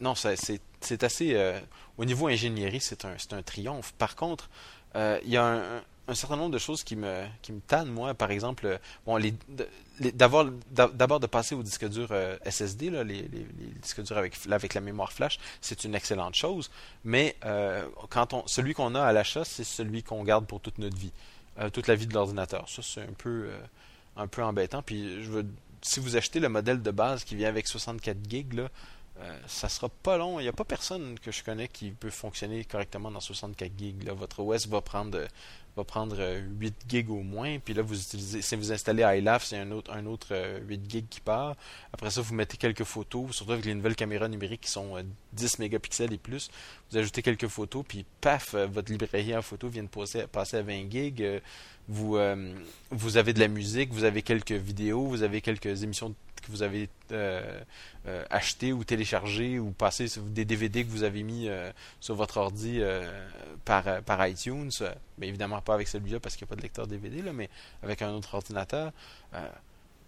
[0.01, 1.33] non, c'est assez.
[1.35, 1.59] Euh,
[1.97, 3.93] au niveau ingénierie, c'est un, un triomphe.
[3.93, 4.49] Par contre,
[4.95, 8.13] euh, il y a un, certain nombre de choses qui me, qui me tannent, moi.
[8.13, 9.33] Par exemple, euh, bon, les,
[10.13, 12.09] d'abord de passer au disque dur
[12.45, 13.23] SSD, les,
[13.81, 16.71] disques durs avec, avec la mémoire flash, c'est une excellente chose.
[17.03, 17.35] Mais
[18.09, 21.11] quand on, celui qu'on a à l'achat, c'est celui qu'on garde pour toute notre vie,
[21.73, 22.69] toute la vie de l'ordinateur.
[22.69, 23.49] Ça, c'est un peu,
[24.15, 24.81] un peu embêtant.
[24.81, 25.45] Puis, je veux,
[25.81, 28.69] si vous achetez le modèle de base qui vient avec 64 GB, là,
[29.21, 30.39] euh, ça sera pas long.
[30.39, 34.09] Il n'y a pas personne que je connais qui peut fonctionner correctement dans 64 gigs.
[34.09, 35.27] Votre OS va prendre
[35.75, 37.59] va prendre 8 euh, gigs au moins.
[37.59, 40.89] Puis là, vous utilisez, si vous installez iLaf, c'est un autre, un autre 8 euh,
[40.89, 41.55] gigs qui part.
[41.93, 44.95] Après ça, vous mettez quelques photos, surtout avec les nouvelles caméras numériques qui sont
[45.33, 46.49] 10 mégapixels et plus.
[46.91, 50.61] Vous ajoutez quelques photos, puis paf, votre librairie en photo vient de passer, passer à
[50.61, 51.41] 20 gigs.
[51.87, 52.19] Vous,
[52.91, 56.51] vous avez de la musique, vous avez quelques vidéos, vous avez quelques émissions de que
[56.51, 57.61] vous avez euh,
[58.07, 61.49] euh, acheté ou téléchargé ou passé des DVD que vous avez mis
[61.99, 62.81] sur votre ordi
[63.65, 64.71] par, par iTunes.
[65.17, 67.49] mais évidemment pas avec celui-là parce qu'il n'y a pas de lecteur DVD, là, mais
[67.83, 68.91] avec un autre ordinateur.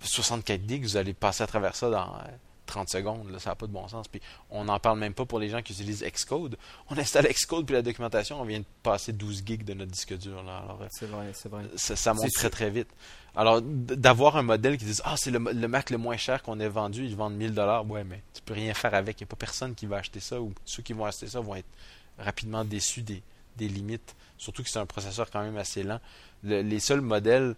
[0.02, 2.18] 64 gigs, vous allez passer à travers ça dans
[2.66, 4.08] 30 secondes, ça n'a pas de bon sens.
[4.08, 6.58] Puis on n'en parle même pas pour les gens qui utilisent Xcode.
[6.90, 10.18] On installe Xcode puis la documentation, on vient de passer 12 gigs de notre disque
[10.18, 10.44] dur.
[10.92, 11.64] c'est vrai, c'est vrai.
[11.76, 12.88] Ça, monte très très vite.
[13.36, 16.68] Alors d'avoir un modèle qui dit ah c'est le, Mac le moins cher qu'on ait
[16.68, 19.20] vendu, ils vendent 1000 dollars, ouais mais tu peux rien faire avec.
[19.20, 21.40] Il n'y a pas personne qui va acheter ça ou ceux qui vont acheter ça
[21.40, 21.70] vont être
[22.18, 23.22] rapidement déçus des,
[23.60, 24.16] limites.
[24.38, 26.00] Surtout que c'est un processeur quand même assez lent.
[26.44, 27.56] les seuls modèles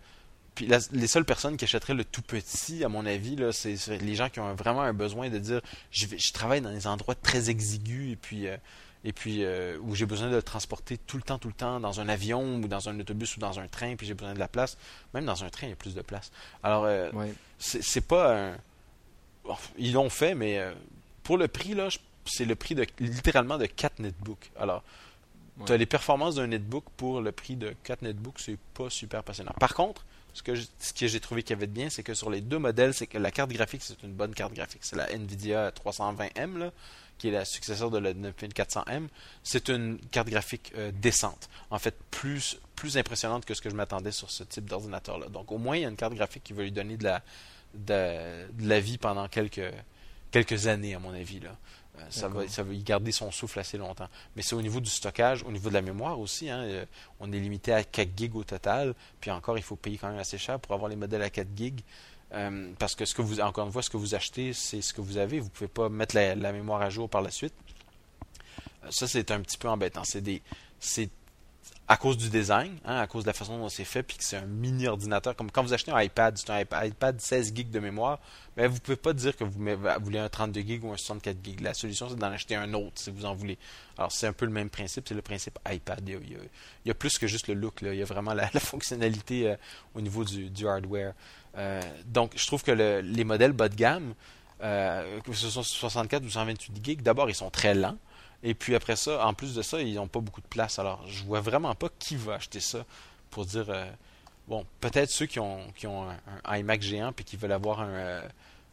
[0.56, 4.16] puis les seules personnes qui achèteraient le tout petit, à mon avis, là, c'est, les
[4.16, 5.62] gens qui ont vraiment un besoin de dire
[5.92, 8.58] je, je travaille dans des endroits très exigus et puis, euh,
[9.04, 11.80] et puis euh, où j'ai besoin de le transporter tout le temps, tout le temps,
[11.80, 14.40] dans un avion ou dans un autobus ou dans un train, puis j'ai besoin de
[14.40, 14.78] la place.
[15.14, 16.32] Même dans un train, il y a plus de place.
[16.62, 17.12] Alors, euh,
[17.58, 18.58] c'est, pas un.
[19.78, 20.62] ils l'ont fait, mais
[21.24, 21.90] pour le prix, là,
[22.26, 24.52] c'est le prix de littéralement de 4 netbooks.
[24.58, 24.84] Alors,
[25.66, 29.24] tu as les performances d'un netbook pour le prix de 4 netbooks, c'est pas super
[29.24, 29.54] passionnant.
[29.60, 32.42] Par contre, ce que, j'ai trouvé qu'il y avait de bien, c'est que sur les
[32.42, 34.82] deux modèles, c'est que la carte graphique, c'est une bonne carte graphique.
[34.84, 36.72] C'est la Nvidia 320M,
[37.20, 39.08] qui est la successeur de la 9400M.
[39.44, 41.50] C'est une carte graphique euh, décente.
[41.70, 42.58] En fait, plus,
[42.96, 45.30] impressionnante que ce que je m'attendais sur ce type d'ordinateur-là.
[45.30, 48.80] Donc, au moins, il y a une carte graphique qui va lui donner de la,
[48.80, 51.40] vie pendant quelques, années, à mon avis.
[52.00, 54.08] Euh, ça va, ça y garder son souffle assez longtemps.
[54.36, 56.50] Mais c'est au niveau du stockage, au niveau de la mémoire aussi.
[56.50, 56.86] Hein, euh,
[57.20, 58.96] on est limité à 4 gigs au total.
[59.20, 61.48] Puis encore, il faut payer quand même assez cher pour avoir les modèles à 4
[61.56, 61.82] gigs.
[62.34, 64.94] Euh, parce que ce que vous, encore une fois, ce que vous achetez, c'est ce
[64.94, 65.40] que vous avez.
[65.40, 67.54] Vous ne pouvez pas mettre la, la, mémoire à jour par la suite.
[68.90, 70.04] ça, c'est un petit peu embêtant.
[70.04, 70.42] C'est des,
[70.80, 71.10] c'est
[71.88, 74.24] à cause du design, hein, à cause de la façon dont c'est fait, puis que
[74.24, 75.36] c'est un mini ordinateur.
[75.36, 78.20] Comme quand vous achetez un iPad, c'est un iPad 16 GB de mémoire,
[78.56, 79.60] mais vous ne pouvez pas dire que vous,
[80.02, 81.62] voulez un 32 GB ou un 64 GB.
[81.62, 83.58] La solution, c'est d'en acheter un autre si vous en voulez.
[83.98, 86.08] Alors, c'est un peu le même principe, c'est le principe iPad.
[86.08, 86.38] Il
[86.86, 89.56] y, a, plus que juste le look, il y a vraiment la, fonctionnalité euh,
[89.94, 91.14] au niveau du, hardware.
[91.58, 94.14] Euh, donc, je trouve que les modèles bas de gamme,
[94.64, 97.98] euh, que ce soit 64 ou 128 GB, d'abord, ils sont très lents.
[98.44, 100.78] Et puis après ça, en plus de ça, ils n'ont pas beaucoup de place.
[100.78, 102.86] Alors, je vois vraiment pas qui va acheter ça
[103.32, 103.66] pour dire.
[103.70, 103.90] Euh,
[104.50, 106.10] bon, peut-être ceux qui ont, qui ont
[106.44, 108.22] un, iMac géant puis qui veulent avoir un, euh,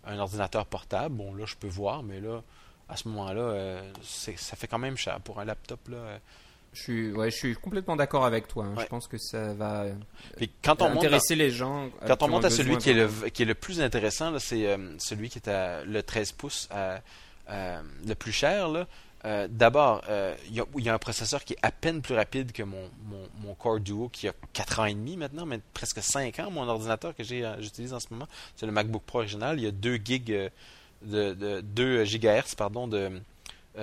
[0.05, 1.15] un, ordinateur portable.
[1.15, 2.43] Bon, là, je peux voir, mais là,
[2.89, 5.89] à ce moment-là, euh, ça fait quand même cher pour un laptop.
[5.89, 6.19] là.
[6.73, 8.65] Je suis, ouais, je suis complètement d'accord avec toi.
[8.65, 8.75] Hein.
[8.79, 9.87] Je pense que ça va
[10.63, 11.91] quand on intéresser les gens.
[12.07, 15.29] Quand on monte à celui qui est, le, qui est le plus intéressant, c'est celui
[15.29, 16.69] qui est à le 13 pouces,
[17.49, 18.69] le plus cher.
[18.69, 18.87] Là.
[19.25, 22.63] Euh, d'abord, euh, il y, a un processeur qui est à peine plus rapide que
[22.63, 22.89] mon,
[23.59, 26.51] Core Duo qui a 4 ans et demi maintenant, mais presque 5 ans.
[26.51, 29.59] Mon ordinateur que euh, j'utilise en ce moment, c'est le MacBook Pro original.
[29.59, 30.51] Il y a 2 gigs
[31.03, 32.57] de, 2 GHz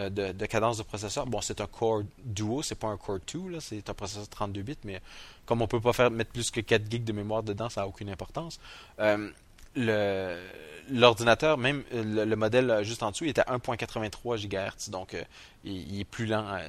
[0.10, 1.28] de, de, cadence de processeur.
[1.28, 4.78] Bon, c'est un Core Duo, c'est pas un Core 2, c'est un processeur 32 bits,
[4.84, 5.02] mais
[5.46, 7.88] comme on peut pas faire mettre plus que 4 gigs de mémoire dedans, ça n'a
[7.88, 8.60] aucune importance.
[9.78, 15.14] L'ordinateur, même euh, le, modèle euh, juste en dessous, il est à 1.83 GHz, donc
[15.14, 15.24] euh,
[15.64, 16.60] il, est plus lent.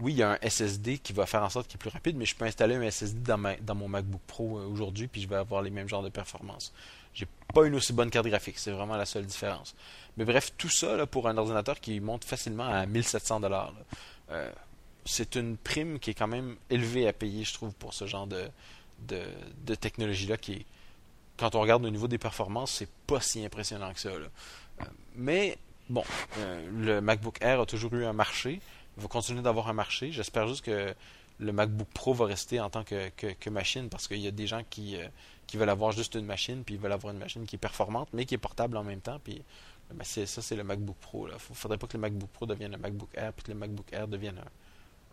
[0.00, 2.16] Oui, il y a un SSD qui va faire en sorte qu'il est plus rapide,
[2.16, 5.62] mais je peux installer un SSD dans, mon MacBook Pro aujourd'hui, puis je vais avoir
[5.62, 6.72] les mêmes genres de performances.
[7.14, 9.76] J'ai pas une aussi bonne carte graphique, c'est vraiment la seule différence.
[10.16, 13.72] Mais bref, tout ça pour un ordinateur qui monte facilement à 1700 dollars.
[15.04, 18.26] c'est une prime qui est quand même élevée à payer, je trouve, pour ce genre
[18.26, 18.48] de,
[19.06, 20.66] de technologie-là qui est
[21.36, 24.10] quand on regarde au niveau des performances, c'est pas si impressionnant que ça.
[24.10, 24.28] Euh,
[25.14, 26.04] mais bon,
[26.38, 28.60] euh, le MacBook Air a toujours eu un marché.
[28.96, 30.12] Il va continuer d'avoir un marché.
[30.12, 30.94] J'espère juste que
[31.40, 34.62] le MacBook Pro va rester en tant que, machine parce qu'il y a des gens
[34.70, 35.08] qui, euh,
[35.46, 38.08] qui veulent avoir juste une machine, puis ils veulent avoir une machine qui est performante,
[38.12, 39.18] mais qui est portable en même temps.
[39.22, 39.42] Puis
[40.02, 41.26] ça, c'est le MacBook Pro.
[41.28, 43.58] Il ne faudrait pas que le MacBook Pro devienne le MacBook Air, puis que le
[43.58, 44.50] MacBook Air devienne un,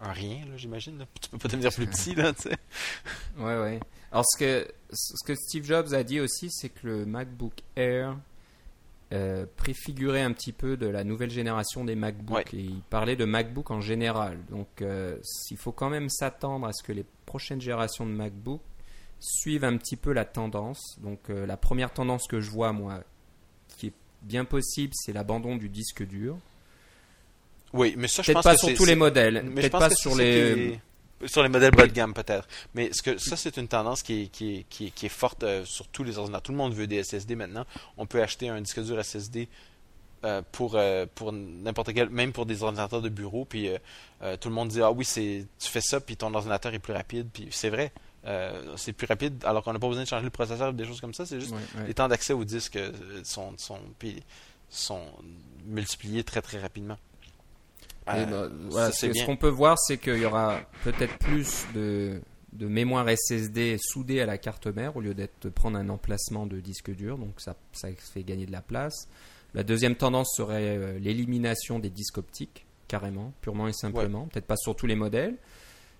[0.02, 1.06] rien, j'imagine.
[1.22, 2.58] Tu peux pas devenir plus petit, là, tu sais.
[3.38, 3.80] Ouais, ouais.
[4.12, 8.18] Alors, ce que, ce que Steve Jobs a dit aussi, c'est que le MacBook Air
[9.14, 12.54] euh, préfigurait un petit peu de la nouvelle génération des MacBooks.
[12.54, 14.38] Et il parlait de MacBook en général.
[14.50, 15.18] Donc, euh,
[15.50, 18.62] il faut quand même s'attendre à ce que les prochaines générations de MacBook
[19.20, 20.98] suivent un petit peu la tendance.
[21.02, 23.04] Donc, euh, la première tendance que je vois, moi,
[23.78, 26.38] qui est bien possible, c'est l'abandon du disque dur.
[27.74, 29.44] Oui, mais ça, je pense pas sur tous les modèles.
[29.56, 30.80] Peut-être pas sur les.
[31.28, 32.48] Sur les modèles bas de gamme, peut-être.
[32.74, 35.64] Mais ce que, ça, c'est une tendance qui est, qui qui qui est forte euh,
[35.66, 36.42] sur tous les ordinateurs.
[36.42, 37.64] Tout le monde veut des SSD maintenant.
[37.98, 39.48] On peut acheter un disque dur SSD
[40.24, 43.46] euh, pour, euh, pour n'importe quel, même pour des ordinateurs de bureau.
[43.46, 43.70] Puis
[44.40, 46.94] tout le monde dit Ah oui, c'est, tu fais ça, puis ton ordinateur est plus
[46.94, 47.28] rapide.
[47.32, 47.92] Puis c'est vrai.
[48.26, 51.02] Euh, c'est plus rapide, alors qu'on n'a pas besoin de changer le processeur, des choses
[51.02, 51.26] comme ça.
[51.26, 51.54] C'est juste
[51.88, 52.92] les temps d'accès au disque euh,
[53.24, 53.80] sont, sont,
[54.70, 55.02] sont
[55.66, 56.98] multipliés très très rapidement.
[58.10, 62.20] Euh, bah, ce qu'on peut voir, c'est qu'il y aura peut-être plus de,
[62.54, 66.46] de, mémoire SSD soudée à la carte mère au lieu d'être de prendre un emplacement
[66.48, 69.08] de disque dur, donc ça, ça fait gagner de la place.
[69.54, 74.76] La deuxième tendance serait l'élimination des disques optiques, carrément, purement et simplement, peut-être pas sur
[74.76, 75.38] tous les modèles.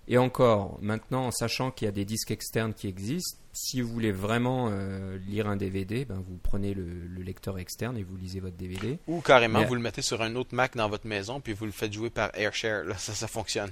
[0.08, 3.88] Et encore, maintenant, en sachant qu'il y a des disques externes qui existent, si vous
[3.92, 6.84] voulez vraiment euh, lire un DVD, ben vous prenez le,
[7.22, 8.98] lecteur externe et vous lisez votre DVD.
[9.06, 11.72] Ou carrément, vous le mettez sur un autre Mac dans votre maison, puis vous le
[11.72, 12.84] faites jouer par AirShare.
[12.84, 13.70] Là, ça, ça fonctionne.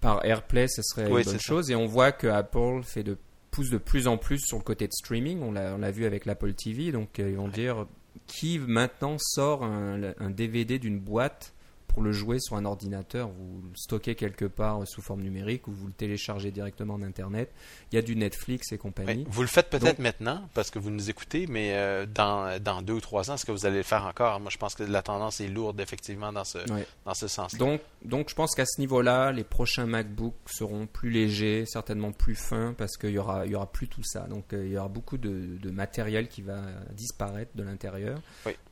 [0.00, 1.70] Par AirPlay, ce serait une bonne chose.
[1.70, 3.18] Et on voit que Apple fait de,
[3.50, 5.42] pousse de plus en plus sur le côté de streaming.
[5.42, 6.92] On l'a vu avec l'Apple TV.
[6.92, 7.86] Donc, euh, ils vont dire
[8.26, 11.54] qui maintenant sort un DVD d'une boîte
[11.98, 15.72] pour le jouer sur un ordinateur, vous le stockez quelque part sous forme numérique ou
[15.72, 17.50] vous le téléchargez directement d'Internet.
[17.90, 19.26] Il y a du Netflix et compagnie.
[19.28, 22.92] vous le faites peut-être maintenant parce que vous nous écoutez, mais euh, dans, dans deux
[22.92, 24.38] ou trois ans, est-ce que vous allez le faire encore?
[24.38, 26.58] Moi, je pense que la tendance est lourde, effectivement, dans ce,
[27.04, 27.54] dans ce sens.
[27.54, 27.58] -là.
[27.58, 32.36] Donc, donc, je pense qu'à ce niveau-là, les prochains MacBooks seront plus légers, certainement plus
[32.36, 34.20] fins parce qu'il y aura, il y aura plus tout ça.
[34.28, 36.60] Donc, euh, il y aura beaucoup de, de matériel qui va
[36.92, 38.20] disparaître de l'intérieur.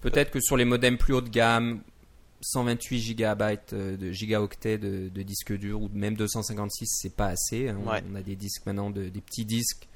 [0.00, 1.80] Peut-être que sur les modems plus haut de gamme,
[2.46, 7.68] 128 gigabytes euh, de gigaoctets de, de disque dur ou même 256 c'est pas assez
[7.68, 7.78] hein.
[7.84, 9.88] on, a des disques maintenant des petits disques.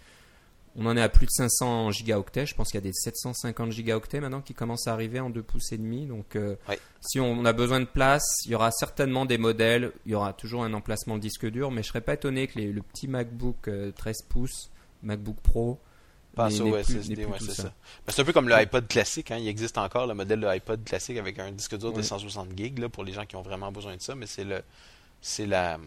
[0.76, 2.46] On en est à plus de 500 gigaoctets.
[2.46, 5.42] Je pense qu'il y a des 750 gigaoctets maintenant qui commencent à arriver en 2
[5.42, 6.06] pouces et demi.
[6.06, 6.54] Donc euh,
[7.00, 9.92] si on, a besoin de place il y aura certainement des modèles.
[10.06, 11.70] Il y aura toujours un emplacement de disque dur.
[11.70, 14.70] Mais je serais pas étonné que le petit MacBook 13 euh, pouces
[15.02, 15.80] MacBook Pro
[16.34, 17.72] Passe au SSD, c'est ça.
[18.06, 19.30] c'est un peu comme le iPod classique.
[19.32, 19.38] Hein.
[19.38, 22.78] Il existe encore le modèle de iPod classique avec un disque dur de 160 gigs
[22.78, 24.62] là, pour les gens qui ont vraiment besoin de ça, mais c'est le,
[25.20, 25.78] c'est la,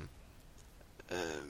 [1.12, 1.42] euh,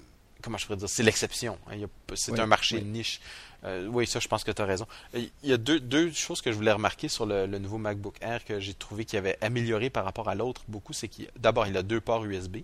[0.43, 1.57] comment je pourrais dire, c'est l'exception.
[1.67, 1.87] Hein.
[2.15, 3.19] C'est un marché niche.
[3.63, 4.85] Euh, oui, ça, je pense que tu as raison.
[5.13, 8.43] Il y a deux, deux, choses que je voulais remarquer sur le, nouveau MacBook Air
[8.43, 10.93] que j'ai trouvé qu'il avait amélioré par rapport à l'autre beaucoup.
[10.93, 12.57] C'est qu'il d'abord, il a deux ports USB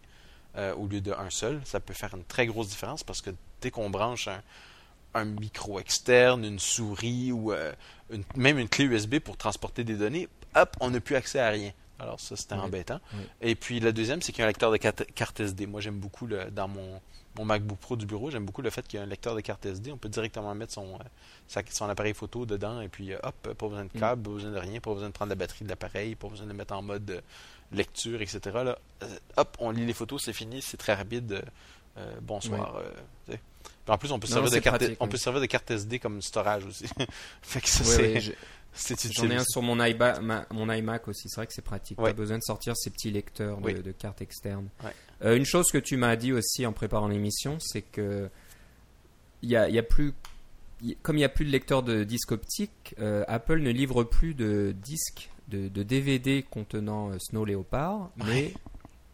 [0.57, 1.61] euh, au lieu d'un seul.
[1.63, 4.41] Ça peut faire une très grosse différence parce que dès qu'on branche un,
[5.13, 7.73] un micro externe, une souris ou euh,
[8.35, 11.71] même une clé USB pour transporter des données, hop, on n'a plus accès à rien.
[11.99, 13.01] Alors ça, c'était embêtant.
[13.41, 15.65] Et puis la deuxième, c'est qu'il y a un lecteur de carte, SD.
[15.67, 17.01] Moi, j'aime beaucoup le, dans mon,
[17.37, 19.41] mon, MacBook Pro du bureau, j'aime beaucoup le fait qu'il y a un lecteur de
[19.41, 19.91] carte SD.
[19.91, 23.67] On peut directement mettre son, euh, son appareil photo dedans et puis euh, hop, pas
[23.67, 23.99] besoin de mm.
[23.99, 26.45] câble, pas besoin de rien, pas besoin de prendre la batterie de l'appareil, pas besoin
[26.45, 27.21] de le mettre en mode
[27.73, 28.39] lecture, etc.
[28.63, 28.79] Là,
[29.35, 31.43] hop, on lit les photos, c'est fini, c'est très rapide.
[32.21, 32.81] bonsoir
[33.89, 36.65] en plus, on peut, servir, de carte, on peut servir de carte SD comme storage
[36.65, 36.85] aussi.
[37.41, 38.35] fait que ça, c'est.
[39.11, 40.19] J'en ai un sur mon iMac,
[40.51, 41.27] mon iMac aussi.
[41.27, 41.97] C'est vrai que c'est pratique.
[41.97, 44.69] Pas besoin de sortir ces petits lecteurs de, cartes externes.
[45.23, 48.29] Euh, une chose que tu m'as dit aussi en préparant l'émission, c'est que
[49.41, 50.13] il y a, y a, plus,
[51.01, 54.33] comme il n'y a plus de lecteur de disque optique, euh, Apple ne livre plus
[54.33, 58.53] de disques de, de DVD contenant euh, Snow Leopard, mais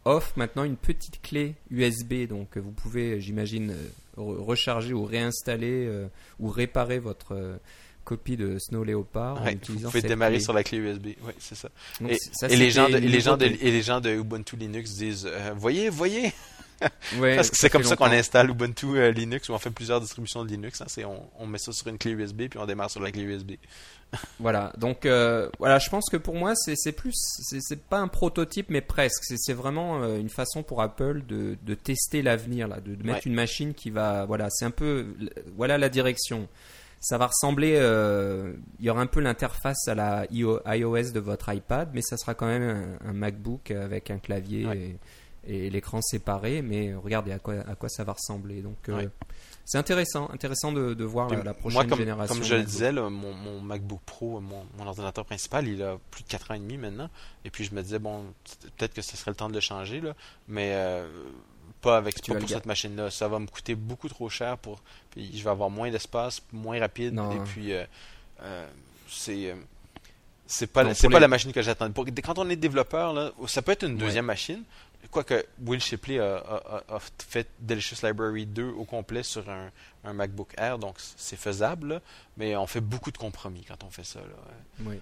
[0.04, 2.26] offre maintenant une petite clé USB.
[2.28, 3.74] Donc vous pouvez, j'imagine,
[4.16, 7.56] recharger ou réinstaller euh, ou réparer votre euh,
[8.04, 11.56] copie de Snow Leopard en utilisant vous pouvez démarrer sur la clé USB oui c'est
[11.56, 11.68] ça.
[12.48, 15.52] Et, les gens de, les gens de, et les gens de Ubuntu Linux disent euh,
[15.56, 15.90] voyez
[17.20, 20.50] Parce que c'est comme ça qu'on installe Ubuntu Linux ou on fait plusieurs distributions de
[20.50, 20.80] Linux.
[20.80, 23.22] Hein, on, on, met ça sur une clé USB puis on démarre sur la clé
[23.22, 23.52] USB.
[24.40, 28.66] voilà, donc euh, voilà, je pense que pour moi c'est plus, c'est pas un prototype
[28.70, 29.22] mais presque.
[29.24, 33.34] C'est vraiment euh, une façon pour Apple de, de tester l'avenir là, de, mettre une
[33.34, 35.06] machine qui va, voilà, c'est un peu,
[35.56, 36.48] voilà la direction.
[36.98, 41.52] Ça va ressembler, euh, il y aura un peu l'interface à la iOS de votre
[41.52, 44.96] iPad, mais ça sera quand même un, MacBook avec un clavier et,
[45.46, 46.62] l'écran séparé.
[46.62, 48.62] Mais regardez à quoi, à quoi ça va ressembler.
[48.62, 48.76] Donc
[49.66, 52.36] c'est intéressant, intéressant de, de voir la, prochaine moi, comme, génération.
[52.36, 56.22] Comme je le disais, mon, mon, MacBook Pro, mon, mon, ordinateur principal, il a plus
[56.22, 57.10] de 4 ans et demi maintenant.
[57.44, 58.26] Et puis je me disais, bon,
[58.76, 60.14] peut-être que ce serait le temps de le changer, là,
[60.46, 61.08] mais euh,
[61.80, 63.10] pas avec pas pour cette machine-là.
[63.10, 64.80] Ça va me coûter beaucoup trop cher pour.
[65.10, 67.18] Puis je vais avoir moins d'espace, moins rapide.
[67.18, 67.84] Et puis euh,
[68.42, 68.68] euh,
[69.08, 69.52] c'est.
[70.46, 71.90] c'est pas, c'est pas la machine que j'attends.
[71.92, 74.62] Quand on est développeur, là, ça peut être une deuxième machine,
[75.10, 79.70] Quoique Will Shipley a, fait Delicious Library 2 au complet sur un,
[80.12, 82.00] MacBook Air, donc c'est faisable,
[82.36, 84.20] mais on fait beaucoup de compromis quand on fait ça.
[84.80, 85.00] Oui.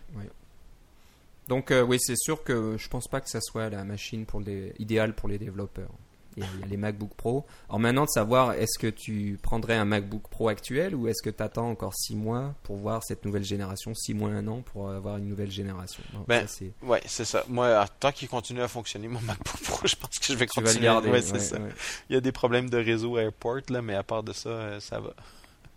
[1.49, 4.41] Donc euh, oui, c'est sûr que je pense pas que ça soit la machine pour
[4.41, 5.91] les, idéale pour les développeurs.
[6.37, 7.45] Il y, a, les MacBook Pro.
[7.69, 11.31] Alors maintenant de savoir est-ce que tu prendrais un MacBook Pro actuel ou est-ce que
[11.31, 14.91] tu attends encore 6 mois pour voir cette nouvelle génération, 6 mois, 1 an pour
[14.91, 16.03] avoir une nouvelle génération?
[16.13, 17.45] Donc, Ben, ça, c'est- Ouais, c'est ça.
[17.49, 20.61] Moi, tant qu'il continue à fonctionner, mon MacBook Pro, je pense que je vais tu
[20.61, 20.85] vas le continuer.
[20.85, 21.11] garder.
[21.11, 21.59] Ouais, c'est ouais, ça.
[21.61, 21.71] ouais.
[22.11, 24.81] Il y a des problèmes de réseau Airport, là, mais à part de ça, euh,
[24.81, 25.15] ça va.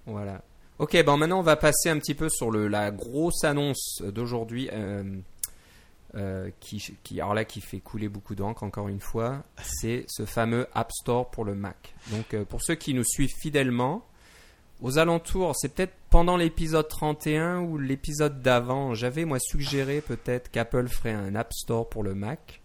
[0.06, 0.42] Voilà.
[0.80, 4.70] Ok, bon maintenant on va passer un petit peu sur le, la grosse annonce d'aujourd'hui
[4.72, 5.04] euh,
[6.16, 6.82] euh, qui,
[7.20, 9.44] alors là, qui fait couler beaucoup d'encre encore une fois.
[9.62, 11.94] C'est ce fameux App Store pour le Mac.
[12.12, 14.06] Donc euh, pour ceux qui nous suivent fidèlement,
[14.82, 20.88] aux alentours, c'est peut-être pendant l'épisode 31 ou l'épisode d'avant, j'avais moi suggéré peut-être qu'Apple
[20.88, 22.62] ferait un App Store pour le Mac.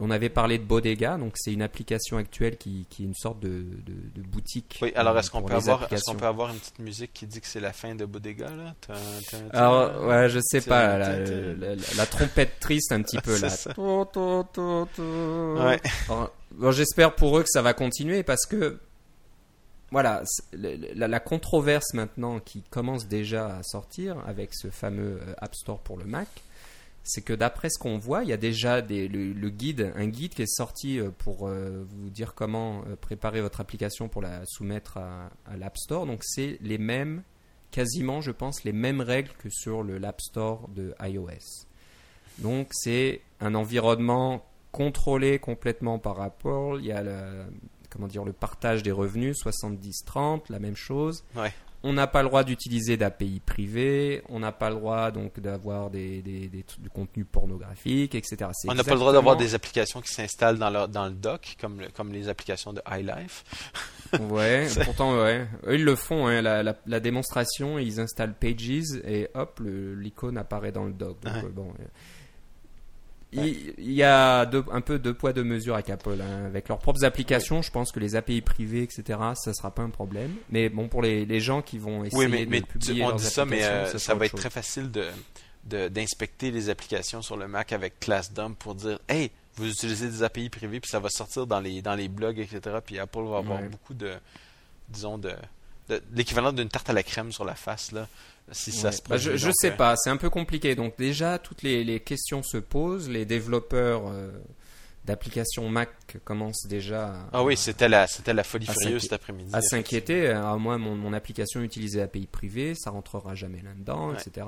[0.00, 3.38] On avait parlé de Bodega, donc c'est une application actuelle qui, qui est une sorte
[3.38, 4.80] de, de, de boutique.
[4.82, 6.12] Oui, alors euh, est-ce qu'on pour peut, avoir, est-ce applications.
[6.14, 8.74] qu'on peut avoir une petite musique qui dit que c'est la fin de Bodega, là?
[8.80, 8.94] Tin,
[9.30, 9.56] tin, tin.
[9.56, 11.30] Alors, ouais, je sais pas, la, tin.
[11.60, 13.48] la- la- la trompette triste un petit peu là.
[13.50, 13.72] ça.
[14.98, 15.80] Ouais.
[16.52, 18.78] Bon, J'espère pour eux que ça va continuer parce que,
[19.90, 20.22] voilà,
[20.52, 25.78] la, la controverse maintenant qui commence déjà à sortir avec ce fameux euh, App Store
[25.80, 26.28] pour le Mac,
[27.04, 30.42] c'est que d'après ce qu'on voit, il y a déjà le, guide, un guide qui
[30.42, 34.96] est sorti euh, pour euh, vous dire comment euh, préparer votre application pour la soumettre
[34.96, 36.06] à, à l'App Store.
[36.06, 37.22] Donc c'est les mêmes,
[37.70, 41.66] quasiment, je pense, les mêmes règles que sur le l'App Store de iOS.
[42.38, 46.78] Donc c'est un environnement contrôlé complètement par Apple.
[46.78, 47.44] Il y a le,
[47.90, 51.22] comment dire, le partage des revenus, 70-30, la même chose.
[51.36, 51.52] Ouais.
[51.86, 55.90] On n'a pas le droit d'utiliser d'API privées, on n'a pas le droit donc d'avoir
[55.90, 58.50] des, des, des du contenu pornographique, etc.
[58.68, 61.56] On n'a pas le droit d'avoir des applications qui s'installent dans, leur- dans le dock,
[61.60, 63.44] comme, comme les applications de iLife.
[64.20, 65.44] Ouais, pourtant, ouais.
[65.66, 66.40] Eux, ils le font, hein.
[66.40, 71.18] la, la, la démonstration, ils installent Pages et hop, l'icône apparaît dans le doc.
[71.22, 71.44] Donc, Ouais.
[71.44, 71.72] euh, bon,
[73.34, 76.18] il, y a deux- un peu deux poids, deux mesures avec Apple.
[76.20, 76.46] hein.
[76.46, 79.90] Avec leurs propres applications, je pense que les API privées, etc., ça sera pas un
[79.90, 80.32] problème.
[80.50, 83.04] Mais bon, pour les, les gens qui vont essayer Oui, mais, mais de tu- publier
[83.04, 84.40] on leurs dit ça, mais euh, ça va être chose.
[84.40, 85.06] très facile de
[85.66, 90.50] d'inspecter les applications sur le Mac avec ClassDump pour dire Hey, vous utilisez des API
[90.50, 92.76] privées, puis ça va sortir dans les, dans les blogs, etc.
[92.84, 93.68] Puis Apple va avoir Ouais.
[93.68, 94.12] beaucoup de,
[94.90, 95.32] disons, de-
[96.12, 98.08] l'équivalent d'une tarte à la crème sur la face, là,
[98.52, 98.92] si ça Ouais.
[98.92, 100.74] se Bah, je, je sais euh, pas, c'est un peu compliqué.
[100.74, 103.08] Donc déjà, toutes les, les questions se posent.
[103.08, 104.30] Les développeurs euh,
[105.04, 105.90] d'applications Mac
[106.24, 109.50] commencent déjà à, Ah oui, c'était la, c'était la folie à furieuse cet après-midi.
[109.52, 110.28] à s'inquiéter.
[110.28, 114.16] Alors, moi, mon, mon application utilisait API privée, ça rentrera jamais là-dedans, Ouais.
[114.26, 114.46] etc.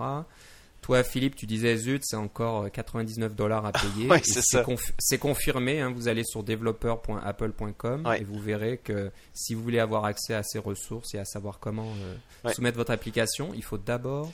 [0.87, 4.07] Toi, Philippe, tu disais zut, c'est encore euh, 99 dollars à payer.
[4.09, 5.80] Ouais, c'est conf- confirmé.
[5.80, 8.20] hein, vous allez sur developer.apple.com Ouais.
[8.20, 11.59] et vous verrez que si vous voulez avoir accès à ces ressources et à savoir
[11.59, 12.14] comment euh,
[12.45, 12.55] Ouais.
[12.55, 14.30] soumettre votre application, il faut d'abord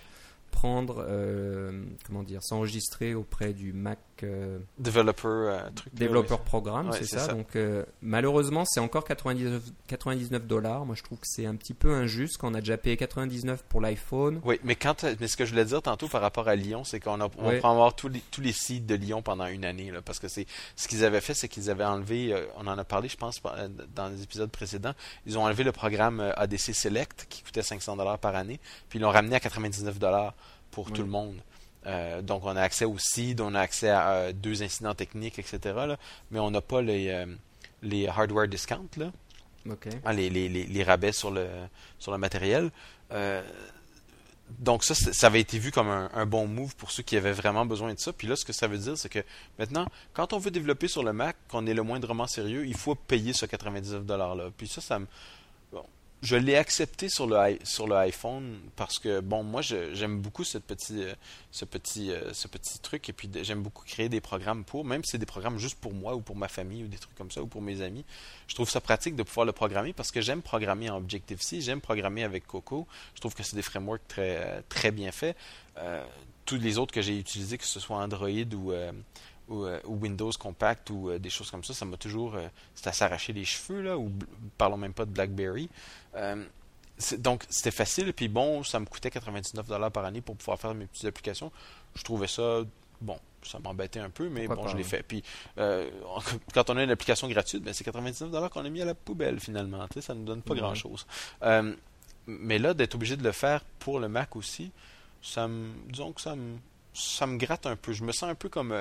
[0.51, 5.95] prendre, euh, comment dire, s'enregistrer auprès du Mac euh, Developer, euh, truc.
[5.95, 6.45] Développeur oui.
[6.47, 7.21] programme, Ouais, c'est ça.
[7.27, 7.33] ça.
[7.35, 10.85] Donc euh, malheureusement, c'est encore 99 99 dollars.
[10.87, 13.63] Moi, je trouve que c'est un petit peu injuste quand on a déjà payé 99
[13.69, 14.41] pour l'iPhone.
[14.45, 17.01] Oui, mais quand mais ce que je voulais dire tantôt par rapport à Lyon, c'est
[17.01, 17.59] qu'on on Ouais.
[17.61, 20.29] va avoir tous les, tous les sites de Lyon pendant une année, là, parce que
[20.29, 20.47] c'est
[20.77, 23.41] ce qu'ils avaient fait, c'est qu'ils avaient enlevé, euh, on en a parlé, je pense,
[23.47, 24.95] euh, dans les épisodes précédents,
[25.27, 28.99] ils ont enlevé le programme euh, ADC Select qui coûtait 500 dollars par année, puis
[28.99, 30.35] ils l'ont ramené à 99 dollars
[30.71, 30.93] pour Oui.
[30.93, 31.37] tout le monde.
[31.87, 35.39] Euh, donc on a accès au seed, on a accès à euh, deux incidents techniques,
[35.39, 35.59] etc.
[35.65, 35.99] là,
[36.31, 37.27] mais on n'a pas les, euh,
[37.83, 39.11] les hardware discounts là.
[40.05, 41.47] Ah, les, les, les, rabais sur le,
[42.01, 42.73] sur le matériel.
[44.59, 47.33] Donc ça, ça avait été vu comme un, un bon move pour ceux qui avaient
[47.33, 48.13] vraiment besoin de ça.
[48.13, 49.25] Puis là, ce que ça veut dire, c'est que
[49.59, 52.95] maintenant, quand on veut développer sur le Mac, qu'on est le moindrement sérieux, il faut
[52.95, 54.51] payer ce 99$-là.
[54.57, 55.07] Puis ça, ça me...
[56.23, 60.57] je l'ai accepté sur le, sur le iPhone parce que, bon, moi, j'aime beaucoup ce
[60.57, 63.09] petit, euh, euh, ce petit truc.
[63.09, 65.93] Et puis, j'aime beaucoup créer des programmes pour, même si c'est des programmes juste pour
[65.93, 68.05] moi ou pour ma famille ou des trucs comme ça ou pour mes amis.
[68.47, 71.81] Je trouve ça pratique de pouvoir le programmer parce que j'aime programmer en Objective-C, j'aime
[71.81, 72.87] programmer avec Coco.
[73.17, 75.37] Je trouve que c'est des frameworks très, très bien faits.
[75.79, 76.05] Euh,
[76.45, 78.73] tous les autres que j'ai utilisés, que ce soit Android ou,
[79.49, 82.35] ou, euh, ou Windows Compact ou euh, des choses comme ça, ça m'a toujours.
[82.37, 84.11] euh, c'est à s'arracher les cheveux, là, ou
[84.59, 85.69] parlons même pas de Blackberry.
[86.17, 86.45] Euh,
[87.19, 90.87] donc, c'était facile, puis bon, ça me coûtait 99$ par année pour pouvoir faire mes
[90.87, 91.51] petites applications.
[91.97, 92.61] Je trouvais ça,
[93.01, 95.03] bon, ça m'embêtait un peu, mais Pourquoi bon, je l'ai fait.
[95.03, 95.23] Puis,
[95.59, 95.91] euh,
[96.55, 99.41] quand on a une application gratuite, ben, c'est 99$ qu'on a mis à la poubelle,
[99.41, 99.87] finalement.
[99.89, 101.07] Tu sais, ça ne nous donne pas grand-chose.
[101.43, 101.75] Euh,
[102.27, 104.71] mais là, d'être obligé de le faire pour le Mac aussi,
[105.23, 106.57] ça me, disons que ça me,
[106.95, 107.93] ça me gratte un peu.
[107.93, 108.73] Je me sens un peu comme...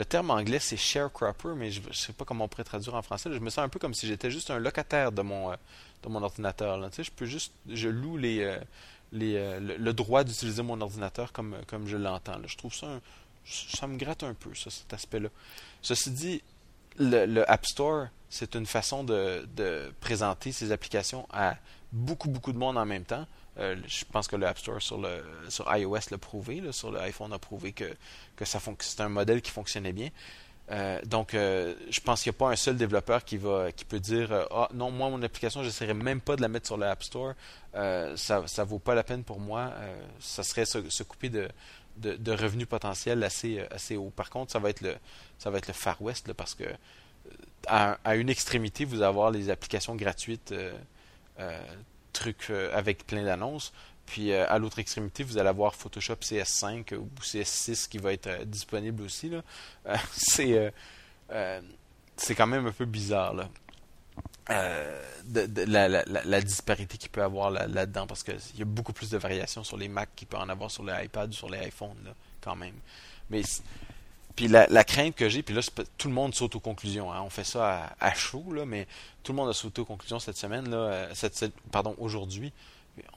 [0.00, 3.02] le terme anglais, c'est sharecropper, mais je ne sais pas comment on pourrait traduire en
[3.02, 3.30] français.
[3.32, 5.56] Je me sens un peu comme si j'étais juste un locataire de mon, euh,
[6.02, 6.80] de mon ordinateur.
[6.90, 7.52] Tu sais, je peux juste...
[7.68, 8.58] Je loue les, euh,
[9.12, 12.40] les, euh, le, le droit d'utiliser mon ordinateur comme, comme je l'entends.
[12.46, 12.86] Je trouve ça...
[12.86, 13.00] un-
[13.44, 15.28] ça me gratte un peu, ça, cet aspect-là.
[15.82, 16.42] Ceci dit,
[16.98, 19.46] le, App Store, c'est une façon de,
[20.00, 21.56] présenter ces applications à
[21.92, 23.26] beaucoup, beaucoup de monde en même temps.
[23.58, 27.32] Euh, je pense que le App Store sur, le, sur iOS l'a prouvé, sur l'iPhone
[27.32, 27.92] a prouvé que,
[28.36, 30.10] que c'est un modèle qui fonctionnait bien.
[30.70, 33.84] Euh, donc, euh, je pense qu'il n'y a pas un seul développeur qui va qui
[33.84, 36.76] peut dire Ah non, moi, mon application, je n'essaierai même pas de la mettre sur
[36.76, 37.34] le App Store.
[37.72, 39.72] ça ne vaut pas la peine pour moi.
[40.20, 44.12] ça serait se, couper de, revenus potentiels assez, assez haut.
[44.14, 44.94] Par contre, ça va être le,
[45.72, 46.64] Far West parce que
[47.66, 50.54] à, une extrémité, vous allez avoir les applications gratuites
[52.12, 53.72] trucs avec plein d'annonces.
[54.06, 59.02] Puis à l'autre extrémité, vous allez avoir Photoshop CS5 ou CS6 qui va être disponible
[59.02, 59.30] aussi.
[60.12, 60.72] c'est,
[62.36, 63.34] quand même un peu bizarre.
[64.48, 69.62] La, disparité qu'il peut avoir là, dedans parce qu'il y a beaucoup plus de variations
[69.62, 72.56] sur les Mac qu'il peut en avoir sur les iPads ou sur les iPhones quand
[72.56, 72.74] même.
[73.28, 73.42] Mais
[74.40, 75.60] puis la, crainte que j'ai, puis là,
[75.98, 77.12] tout le monde saute aux conclusions.
[77.12, 77.20] Hein.
[77.22, 78.86] On fait ça à, chaud, là, mais
[79.22, 82.50] tout le monde a sauté aux conclusions cette semaine, là, euh, cette, pardon, aujourd'hui.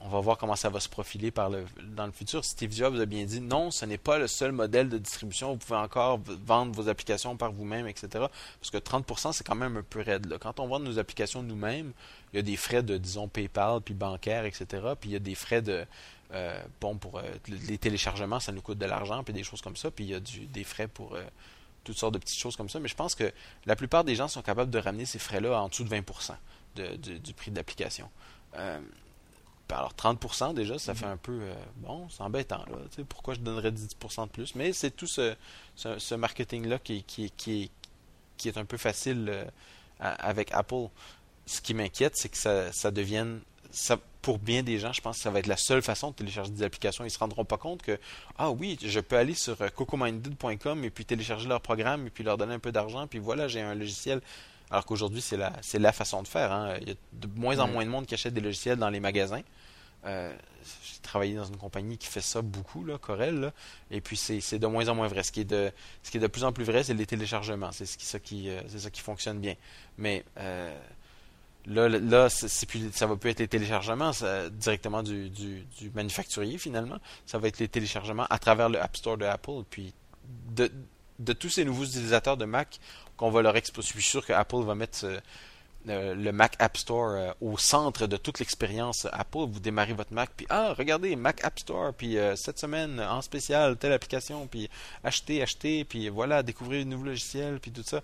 [0.02, 1.64] On va voir comment ça va se profiler par le,
[1.96, 2.44] dans le futur.
[2.44, 5.52] Steve Jobs a bien dit non, ce n'est pas le seul modèle de distribution.
[5.52, 8.26] Vous pouvez encore vendre vos applications par vous-même, etc.
[8.60, 10.36] Parce que 30%, c'est quand même un peu raide.
[10.40, 11.92] Quand on vend nos applications nous-mêmes,
[12.34, 14.66] il y a des frais de, disons, PayPal, puis bancaire, etc.
[15.00, 15.86] Puis il y a des frais de,
[16.32, 19.76] euh, bon, pour euh, les téléchargements, ça nous coûte de l'argent, puis des choses comme
[19.76, 19.90] ça.
[19.90, 21.22] Puis il y a des frais pour euh,
[21.84, 22.80] toutes sortes de petites choses comme ça.
[22.80, 23.32] Mais je pense que
[23.66, 26.32] la plupart des gens sont capables de ramener ces frais-là en dessous de 20%
[26.74, 28.10] du prix de l'application.
[28.54, 31.40] alors 30% déjà, ça fait un peu
[31.76, 32.64] bon, c'est embêtant.
[32.66, 34.54] Là, pourquoi je donnerais 10% de plus?
[34.56, 35.36] Mais c'est tout ce,
[35.76, 37.04] ce, marketing-là qui,
[38.44, 39.46] est un peu facile
[40.00, 40.88] avec Apple.
[41.46, 43.40] Ce qui m'inquiète, c'est que ça devienne
[43.74, 46.14] ça, pour bien des gens, je pense que ça va être la seule façon de
[46.14, 47.04] télécharger des applications.
[47.04, 47.98] Ils ne se rendront pas compte que,
[48.38, 52.24] ah oui, je peux aller sur euh, cocominded.com et puis télécharger leur programme et puis
[52.24, 54.20] leur donner un peu d'argent, puis voilà, j'ai un logiciel.
[54.70, 56.52] Alors qu'aujourd'hui, c'est la, c'est la façon de faire.
[56.52, 56.76] Hein.
[56.80, 59.00] Il y a de moins en moins de monde qui achète des logiciels dans les
[59.00, 59.42] magasins.
[60.06, 60.32] Euh,
[60.84, 63.52] j'ai travaillé dans une compagnie qui fait ça beaucoup, là, Corel,
[63.90, 65.22] et puis c'est, de moins en moins vrai.
[65.22, 65.70] Ce qui est de,
[66.02, 67.72] ce qui est de plus en plus vrai, c'est les téléchargements.
[67.72, 69.54] C'est ce qui, ça qui, euh, c'est ça qui fonctionne bien.
[69.98, 70.24] Mais
[71.66, 72.28] Là, là
[72.68, 74.10] plus, ça va plus être les téléchargements
[74.52, 75.30] directement du,
[75.94, 76.98] manufacturier finalement.
[77.26, 79.62] Ça va être les téléchargements à travers le App Store de Apple.
[79.70, 79.94] Puis
[80.54, 80.70] de,
[81.32, 82.80] tous ces nouveaux utilisateurs de Mac
[83.16, 85.06] qu'on va leur exposer, je suis sûr que Apple va mettre
[85.88, 89.46] euh, le Mac App Store euh, au centre de toute l'expérience Apple.
[89.50, 93.20] Vous démarrez votre Mac, puis ah, regardez, Mac App Store, puis euh, cette semaine, en
[93.20, 94.70] spécial, telle application, puis
[95.02, 98.00] achetez, achetez, puis voilà, découvrez un nouveau logiciel, puis tout ça.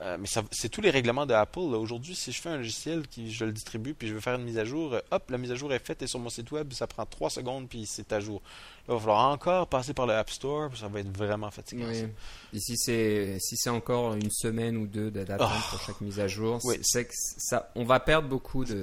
[0.00, 1.60] Euh, mais c'est tous les règlements de Apple.
[1.60, 4.42] Aujourd'hui, si je fais un logiciel qui je le distribue puis je veux faire une
[4.42, 6.50] mise à jour, euh, hop, la mise à jour est faite et sur mon site
[6.50, 8.42] web, ça prend 3 secondes puis c'est à jour.
[8.88, 11.88] Là, il va falloir encore passer par le App Store, ça va être vraiment fatigant.
[11.88, 15.70] Et si c'est si encore une semaine ou deux d'attente oh.
[15.70, 18.82] pour chaque mise à jour, c'est que ça on va perdre beaucoup de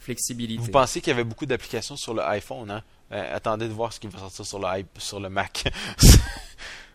[0.00, 0.60] flexibilité.
[0.60, 2.82] Vous pensez qu'il y avait beaucoup d'applications sur le iPhone, hein?
[3.10, 5.64] Euh, attendez de voir ce qui va sortir sur le sur le Mac.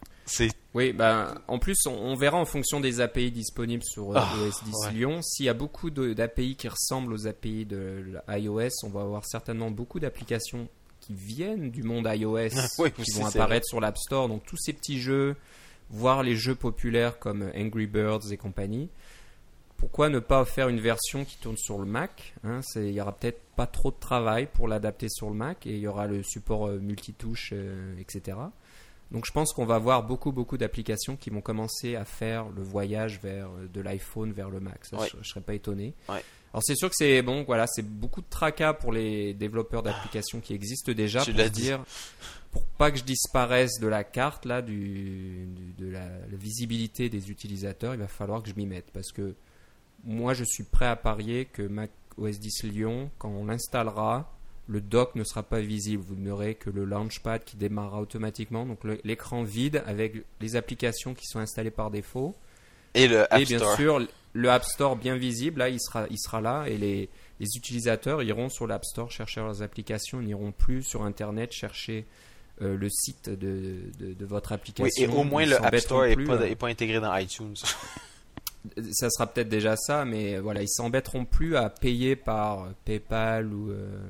[0.73, 4.63] Oui, ben, en plus, on, verra en fonction des API disponibles sur euh, ah, OS
[4.63, 5.21] 10 Lyon.
[5.21, 9.69] S'il y a beaucoup d'API qui ressemblent aux API de iOS, on va avoir certainement
[9.69, 10.67] beaucoup d'applications
[10.99, 12.49] qui viennent du monde iOS
[12.95, 14.29] qui vont apparaître sur l'App Store.
[14.29, 15.35] Donc tous ces petits jeux,
[15.89, 18.89] voire les jeux populaires comme Angry Birds et compagnie.
[19.77, 22.61] Pourquoi ne pas faire une version qui tourne sur le Mac hein?
[22.77, 25.79] Il y aura peut-être pas trop de travail pour l'adapter sur le Mac et il
[25.79, 28.37] y aura le support euh, multitouche, euh, etc.
[29.13, 32.63] Donc je pense qu'on va avoir beaucoup beaucoup d'applications qui vont commencer à faire le
[32.63, 34.81] voyage vers euh, de l'iPhone vers le Mac.
[34.91, 35.93] je, ne serais pas étonné.
[36.09, 40.39] Alors c'est sûr que c'est bon, voilà, c'est beaucoup de tracas pour les développeurs d'applications
[40.39, 41.83] qui existent déjà pour dire
[42.51, 45.47] pour pas que je disparaisse de la carte là du,
[45.79, 49.33] de la, visibilité des utilisateurs, il va falloir que je m'y mette parce que
[50.03, 54.31] moi je suis prêt à parier que Mac OS 10 Lyon quand on l'installera
[54.67, 56.03] le dock ne sera pas visible.
[56.07, 61.25] Vous n'aurez que le launchpad qui démarrera automatiquement, donc l'écran vide avec les applications qui
[61.25, 62.35] sont installées par défaut.
[62.93, 66.19] Et le App Et bien sûr, le App Store bien visible, là, il sera, il
[66.19, 67.09] sera là et les,
[67.39, 72.05] les utilisateurs iront sur l'App Store chercher leurs applications, n'iront plus sur Internet chercher
[72.61, 74.83] euh, le site de, de, votre application.
[74.83, 77.55] Oui, et au moins le App Store n'est pas, pas, intégré dans iTunes.
[78.91, 83.71] ça sera peut-être déjà ça, mais voilà, ils s'embêteront plus à payer par PayPal ou.
[83.71, 84.07] Euh, euh,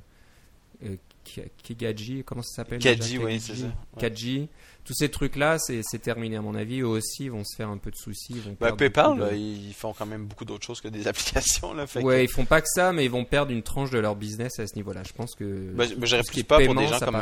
[1.24, 3.68] Kigaji, comment ça s'appelle Kaji, oui, c'est ça.
[3.98, 4.50] Kaji.
[4.84, 6.82] Tous ces trucs-là, c'est terminé à mon avis.
[6.82, 8.36] Eux aussi vont se faire un peu de soucis.
[8.60, 11.74] Bah, PayPal, ils font quand même beaucoup d'autres choses que des applications.
[11.74, 14.00] Là, fait ouais, ils font pas que ça, mais ils vont perdre une tranche de
[14.00, 15.04] leur business à ce niveau-là.
[15.04, 15.72] Je pense que.
[15.74, 17.22] Bah, bah je réplique pas pour des gens comme,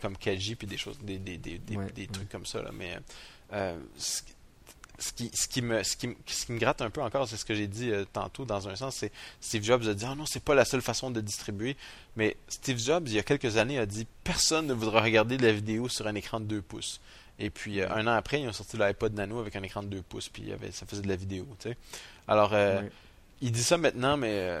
[0.00, 2.62] comme Kaji puis des choses, des, des, des, des trucs comme ça.
[2.62, 2.96] Là, mais
[3.52, 3.78] euh,
[5.02, 7.36] ce qui, ce, qui me, ce, qui, ce qui me gratte un peu encore, c'est
[7.36, 10.14] ce que j'ai dit euh, tantôt dans un sens, c'est Steve Jobs a dit oh
[10.14, 11.76] non, c'est pas la seule façon de distribuer.
[12.16, 15.44] Mais Steve Jobs, il y a quelques années, a dit personne ne voudra regarder de
[15.44, 17.00] la vidéo sur un écran de 2 pouces.
[17.40, 19.88] Et puis euh, un an après, ils ont sorti l'iPod Nano avec un écran de
[19.88, 21.46] 2 pouces, puis avait, ça faisait de la vidéo.
[21.58, 21.76] Tu sais.
[22.28, 22.82] Alors, euh,
[23.40, 24.60] il dit ça maintenant, mais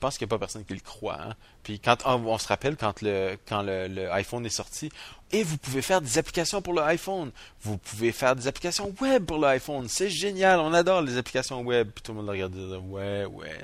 [0.00, 1.20] pense qu'il n'y a pas personne qui le croit.
[1.20, 1.34] Hein.
[1.62, 4.90] Puis quand on, se rappelle quand le quand le, le, iPhone est sorti,
[5.32, 7.30] et vous pouvez faire des applications pour l'iPhone.
[7.62, 9.88] Vous pouvez faire des applications web pour l'iPhone.
[9.88, 11.90] C'est génial, on adore les applications web.
[11.94, 13.58] Puis tout le monde regarde et dit ouais, ouais.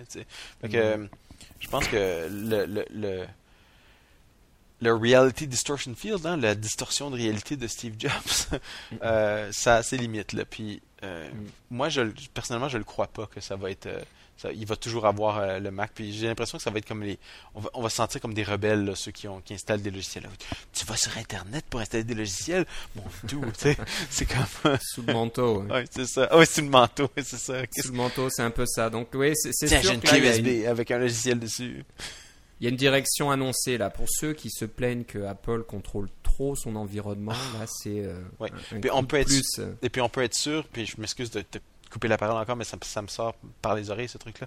[0.60, 1.08] Fait que,
[1.58, 3.26] je pense que le, le, le,
[4.80, 8.60] le Reality Distortion Field, hein, la distorsion de réalité de Steve Jobs,
[9.02, 10.32] euh, ça a ses limites.
[10.32, 10.44] Là.
[10.44, 11.46] Puis, euh, mm.
[11.70, 13.86] moi, je, personnellement, je ne le crois pas que ça va être.
[13.86, 14.02] Euh,
[14.54, 15.92] il va toujours avoir euh, le Mac.
[15.94, 17.18] Puis j'ai l'impression que ça va être comme les.
[17.54, 19.90] On va, on va se sentir comme des rebelles, ceux qui, ont, qui installent des
[19.90, 20.28] logiciels.
[20.72, 22.66] Tu vas sur Internet pour installer des logiciels?
[22.94, 23.76] Bon, tout, tu sais.
[24.10, 24.78] C'est comme.
[24.82, 25.64] sous le manteau.
[25.70, 26.28] Oui, c'est ça.
[26.36, 27.62] Oui, sous le manteau, c'est ça.
[27.76, 28.90] Sous le manteau, c'est un peu ça.
[28.90, 29.80] Donc, oui, c'est sûr.
[29.82, 31.84] j'ai une clé USB avec un logiciel dessus.
[32.60, 33.90] Il y a une direction annoncée là.
[33.90, 38.04] Pour ceux qui se plaignent que Apple contrôle trop son environnement, là, c'est.
[38.04, 38.50] Euh, ouais.
[38.92, 41.40] on peut être, plus, euh, Et puis on peut être sûr, puis je m'excuse de
[41.40, 41.58] te
[41.90, 44.46] couper la parole encore, mais ça, me sort par les oreilles, ce truc-là.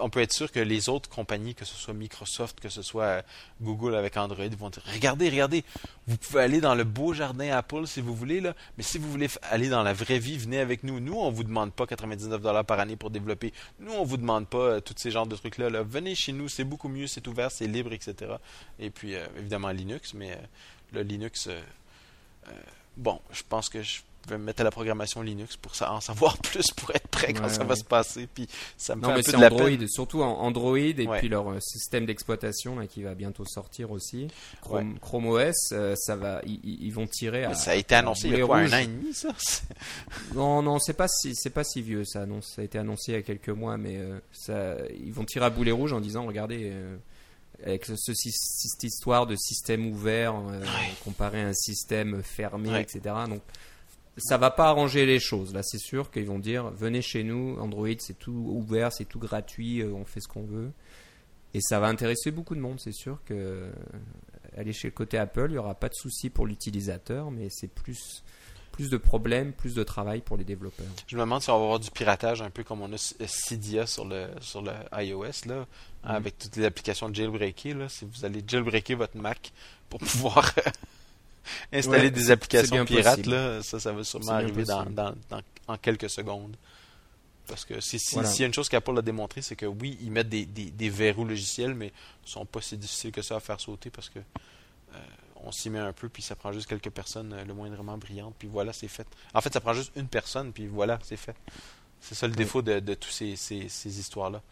[0.00, 3.02] on peut être sûr que les autres compagnies, que ce soit Microsoft, que ce soit
[3.02, 3.22] euh,
[3.60, 5.64] Google avec Android, vont dire Regardez, regardez,
[6.06, 9.10] vous pouvez aller dans le beau jardin Apple si vous voulez, là, mais si vous
[9.10, 11.00] voulez aller dans la vraie vie, venez avec nous.
[11.00, 13.52] Nous, on vous demande pas 99$ par année pour développer.
[13.80, 15.82] Nous, on vous demande pas euh, tous ces genres de trucs-là.
[15.82, 18.32] Venez chez nous, c'est beaucoup mieux, c'est ouvert, c'est libre, etc.
[18.78, 20.38] Et puis, euh, évidemment, Linux, mais
[20.92, 21.48] le Linux.
[22.96, 26.36] bon, je pense que je vais mettre à la programmation Linux pour ça, en savoir
[26.42, 28.28] plus pour être prêt quand ça va se passer.
[28.32, 31.60] Puis ça me fait un peu de Android, surtout en Android et puis leur euh,
[31.60, 34.28] système d'exploitation qui va bientôt sortir aussi.
[34.60, 37.44] Chrome, Chrome OS, euh, ça va, ils, vont tirer.
[37.44, 39.30] À, ça a été annoncé il y a quoi, un an et demi ça?
[40.34, 42.26] Non, non, c'est pas si c'est pas si vieux ça.
[42.26, 45.24] Non, ça a été annoncé il y a quelques mois, mais euh, ça, ils vont
[45.24, 46.72] tirer à boulet rouge en disant, regardez
[47.64, 50.34] avec ce, cette histoire de système ouvert
[51.04, 53.14] comparé à un système fermé, etc.
[53.28, 53.42] Donc
[54.18, 55.54] ça va pas arranger les choses.
[55.54, 59.18] Là, c'est sûr qu'ils vont dire venez chez nous, Android, c'est tout ouvert, c'est tout
[59.18, 60.72] gratuit, euh, on fait ce qu'on veut.
[61.54, 62.78] Et ça va intéresser beaucoup de monde.
[62.80, 63.70] C'est sûr que euh,
[64.56, 67.68] aller chez le côté Apple, il y aura pas de souci pour l'utilisateur, mais c'est
[67.68, 68.22] plus
[68.78, 70.86] plus de problèmes, plus de travail pour les développeurs.
[71.08, 73.88] Je me demande si on va avoir du piratage un peu comme on a Cydia
[73.88, 75.66] sur le sur le iOS là, mm.
[76.04, 79.52] avec toutes les applications jailbreakées là, si vous allez jailbreaker votre Mac
[79.88, 80.54] pour pouvoir
[81.72, 85.12] installer des applications pirates, là, ça, ça va sûrement arriver dans, dans,
[85.66, 86.54] en quelques secondes.
[87.48, 90.12] Parce que s'il si, y a une chose qu'Apple a démontré, c'est que oui, ils
[90.12, 91.92] mettent des, des, des, verrous logiciels, mais
[92.24, 94.98] ils sont pas si difficiles que ça à faire sauter parce que euh,
[95.44, 98.34] on s'y met un peu, puis ça prend juste quelques personnes euh, le moindrement brillantes,
[98.38, 99.06] puis voilà, c'est fait.
[99.34, 101.36] En fait, ça prend juste une personne, puis voilà, c'est fait.
[102.00, 104.42] C'est ça le défaut de, de toutes ces, ces, ces histoires-là.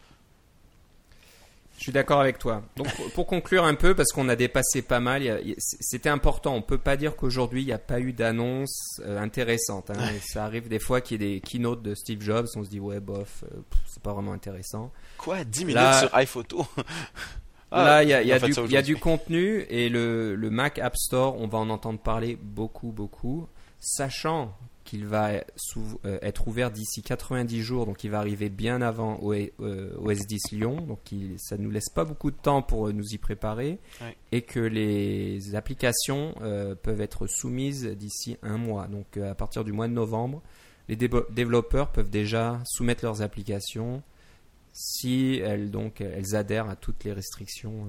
[1.77, 2.63] Je suis d'accord avec toi.
[2.75, 6.55] Donc, pour conclure un peu, parce qu'on a dépassé pas mal, c'était important.
[6.55, 9.91] On peut pas dire qu'aujourd'hui il n'y a pas eu d'annonce euh, intéressante.
[9.91, 10.09] Hein.
[10.25, 12.79] Ça arrive des fois qu'il y ait des keynotes de Steve Jobs, on se dit
[12.79, 14.91] ouais bof, euh, c'est pas vraiment intéressant.
[15.19, 15.43] Quoi?
[15.43, 16.65] 10 minutes sur iPhoto?
[17.71, 20.79] Là, il y a, y, a du, y a du contenu et le, le Mac
[20.79, 23.47] App Store, on va en entendre parler beaucoup, beaucoup,
[23.79, 24.55] sachant
[24.87, 25.43] qu'il va euh,
[26.21, 30.77] être ouvert d'ici 90 jours, donc il va arriver bien avant OS euh, 10 Lyon,
[30.77, 30.99] donc
[31.37, 33.79] ça ne nous laisse pas beaucoup de temps pour euh, nous y préparer,
[34.31, 36.33] et que les applications
[36.83, 38.87] peuvent être soumises d'ici un mois.
[38.87, 40.41] Donc à partir du mois de novembre,
[40.87, 44.01] les développeurs peuvent déjà soumettre leurs applications
[44.77, 47.87] si elles, donc, elles adhèrent à toutes les restrictions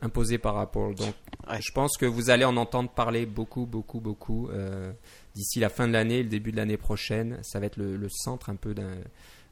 [0.00, 0.94] imposées par Apple.
[0.96, 1.14] Donc
[1.60, 4.50] je pense que vous allez en entendre parler beaucoup, beaucoup, beaucoup
[5.36, 8.50] d'ici la fin de l'année, le début de l'année prochaine, ça va être le, centre
[8.50, 8.74] un peu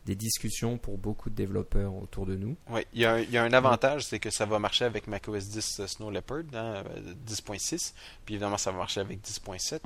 [0.06, 2.56] des discussions pour beaucoup de développeurs autour de nous.
[2.70, 5.86] Oui, il y, a un, avantage, c'est que ça va marcher avec macOS 10 euh,
[5.86, 7.92] Snow Leopard, 10.6, hein,
[8.24, 9.80] puis évidemment ça va marcher avec 10.7,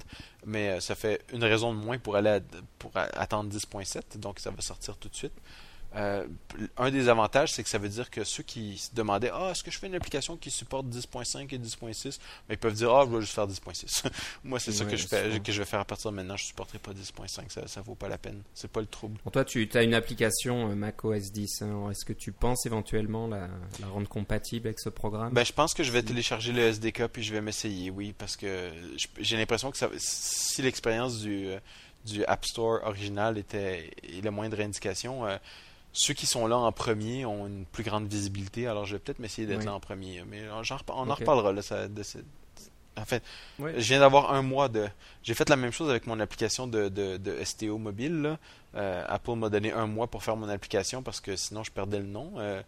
[0.47, 2.41] mais euh, ça fait une raison de moins pour aller
[2.79, 5.35] pour attendre 10.7, donc ça va sortir tout de suite.
[5.97, 6.27] Euh,
[6.77, 9.65] un des avantages, c'est que ça veut dire que ceux qui se demandaient Ah, est-ce
[9.65, 12.19] que je fais une application qui supporte 10.5 et 10.6
[12.49, 14.05] ben, Ils peuvent dire Ah, je vais juste faire 10.6.
[14.45, 16.37] Moi, c'est ça que je, fais, que je vais faire à partir de maintenant.
[16.37, 17.67] Je ne supporterai pas 10.5.
[17.67, 18.43] Ça ne vaut pas la peine.
[18.55, 19.19] C'est pas le trouble.
[19.33, 21.63] toi, tu as une application euh, macOS 10.
[21.63, 21.91] Hein.
[21.91, 23.49] Est-ce que tu penses éventuellement la,
[23.91, 25.33] rendre compatible avec ce programme?
[25.33, 28.37] Ben, Je pense que je vais télécharger le SDK puis je vais m'essayer, oui, parce
[28.37, 28.71] que
[29.19, 31.59] j'ai l'impression que ça, si l'expérience du, euh,
[32.05, 33.91] du App Store original était
[34.23, 35.27] la moindre indication,
[35.99, 39.19] ceux qui sont là en premier ont une plus grande visibilité, alors je vais peut-être
[39.19, 40.23] m'essayer d'être là en premier.
[40.29, 40.63] Mais on
[41.11, 41.61] en reparlera là,
[42.97, 43.23] En fait,
[43.59, 44.89] je viens d'avoir un mois de.
[45.25, 48.23] J'ai fait la même chose avec mon application de, de, de STO mobile.
[48.23, 48.39] là.
[48.77, 51.99] Euh, Apple m'a donné un mois pour faire mon application parce que sinon je perdais
[51.99, 52.35] le nom.
[52.37, 52.63] Euh,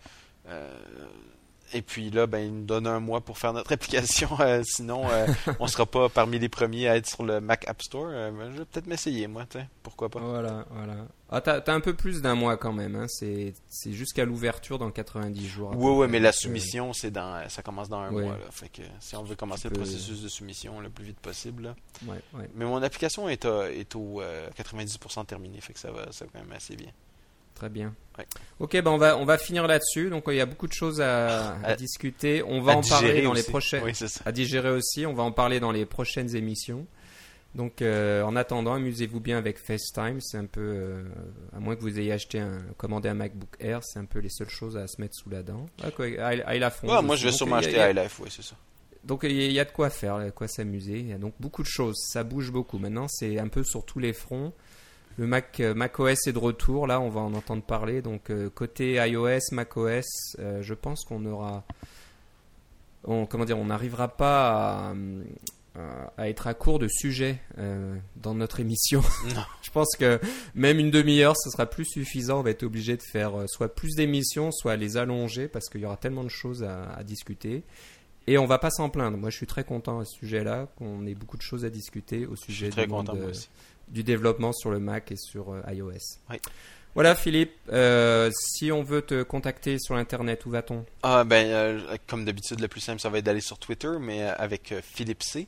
[0.49, 0.77] euh,
[1.73, 4.29] et puis là, ben, il nous donne un mois pour faire notre application.
[4.41, 5.27] Euh, sinon, euh,
[5.59, 8.07] on sera pas parmi les premiers à être sur le Mac App Store.
[8.11, 9.45] Euh, ben, je vais peut-être m'essayer, moi.
[9.83, 10.21] Pourquoi pas.
[10.21, 10.95] Voilà, voilà.
[11.33, 12.97] Ah, t'as, un peu plus d'un mois quand même.
[12.97, 13.07] Hein.
[13.09, 13.55] C'est,
[13.93, 15.73] jusqu'à l'ouverture dans 90 jours.
[15.77, 18.23] Oui, oui, mais la euh, soumission, c'est dans, ça commence dans un Ouais.
[18.25, 18.33] mois.
[18.33, 18.45] Là.
[18.51, 21.63] Fait que si on veut commencer le processus de soumission le plus vite possible.
[21.63, 21.75] là.
[22.07, 22.51] ouais, ouais.
[22.57, 25.61] Mais mon application est, à- est au euh, 90% terminée.
[25.61, 26.91] Fait que ça va, ça va quand même assez bien.
[27.61, 27.95] Très bien.
[28.19, 28.27] Ouais.
[28.59, 30.09] Ok, ben on va on va finir là-dessus.
[30.11, 32.43] Donc il y a beaucoup de choses à, à À- discuter.
[32.43, 33.83] On va en parler dans les prochaines.
[33.85, 33.93] Oui.
[34.25, 35.05] À digérer aussi.
[35.05, 36.87] On va en parler dans les prochaines émissions.
[37.55, 40.21] Donc euh, en attendant, amusez-vous bien avec FaceTime.
[40.21, 41.03] C'est un peu, euh,
[41.55, 44.31] à moins que vous ayez acheté un, commandé un MacBook Air, c'est un peu les
[44.31, 45.67] seules choses à se mettre sous la dent.
[45.83, 48.55] Ah, quoi, iLife Ouais, 11 moi, je vais sûrement acheter iLife, oui, c'est ça.
[49.05, 51.01] Donc il y, a- il y a de quoi faire, de quoi s'amuser.
[51.01, 51.97] Il y a donc beaucoup de choses.
[52.13, 52.79] Ça bouge beaucoup.
[52.79, 54.53] Maintenant, c'est un peu sur tous les fronts.
[55.21, 56.87] Le Mac, euh, macOS est de retour.
[56.87, 58.01] Là, on va en entendre parler.
[58.01, 60.07] Donc euh, côté iOS, macOS,
[60.39, 61.63] euh, je pense qu'on aura,
[63.05, 64.95] on, comment dire, on n'arrivera pas à,
[65.79, 69.03] à- à être à court de sujets euh, dans notre émission.
[69.35, 69.43] Non.
[69.63, 70.19] je pense que
[70.55, 72.41] même une demi-heure, ce sera plus suffisant.
[72.41, 75.83] On va être obligé de faire euh, soit plus d'émissions, soit les allonger parce qu'il
[75.83, 77.63] y aura tellement de choses à- à discuter.
[78.27, 79.17] Et on va pas s'en plaindre.
[79.19, 82.27] Moi, je suis très content à ce sujet-là, qu'on ait beaucoup de choses à discuter
[82.27, 83.49] au Je sujet suis très du, monde, content, moi euh, aussi.
[83.91, 85.93] Du développement sur le Mac et sur euh, iOS.
[86.31, 86.37] Oui.
[86.95, 87.53] Voilà, Philippe.
[87.73, 90.85] euh, si on veut te contacter sur Internet, où va-t-on?
[91.03, 94.23] Ah, ben, euh, comme d'habitude, le plus simple, ça va être d'aller sur Twitter, mais
[94.23, 95.47] avec euh, Philippe C.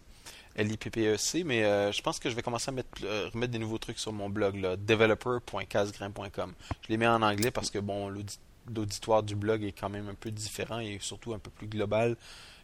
[0.54, 1.62] L-I-P-P-E-C, mais
[1.92, 2.90] je pense que je vais commencer à mettre,
[3.32, 6.52] remettre des nouveaux trucs sur mon blog, là, developer.casgrain.com.
[6.82, 8.38] Je les mets en anglais parce que, bon, l'audi-
[8.74, 12.16] l'auditoire du blog est quand même un peu différent et surtout un peu plus global.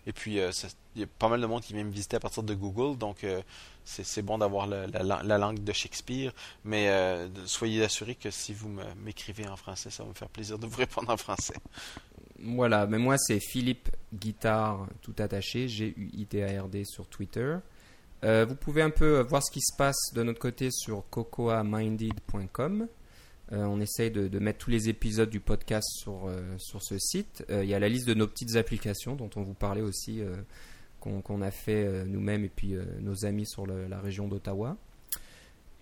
[0.08, 0.50] Et puis, euh,
[0.96, 2.98] il y a pas mal de monde qui vient me visiter à partir de Google,
[2.98, 3.40] donc euh,
[3.84, 6.32] c'est bon d'avoir la, la- la langue de Shakespeare,
[6.64, 8.70] mais euh, soyez assurés que si vous
[9.04, 11.54] m'écrivez en français, ça va me faire plaisir de vous répondre en français.
[12.42, 17.56] Voilà, mais moi c'est Philippe Guitare tout attaché, G-U-I-T-A-R-D sur Twitter.
[18.22, 22.88] Vous pouvez un peu voir ce qui se passe de notre côté sur cocoaminded.com.
[23.52, 27.44] Euh, on essaye de, mettre tous les épisodes du podcast sur, euh, ce site.
[27.50, 30.22] Euh, Il y a la liste de nos petites applications dont on vous parlait aussi,
[31.00, 34.76] qu'on a fait nous-mêmes et puis nos amis sur la région d'Ottawa.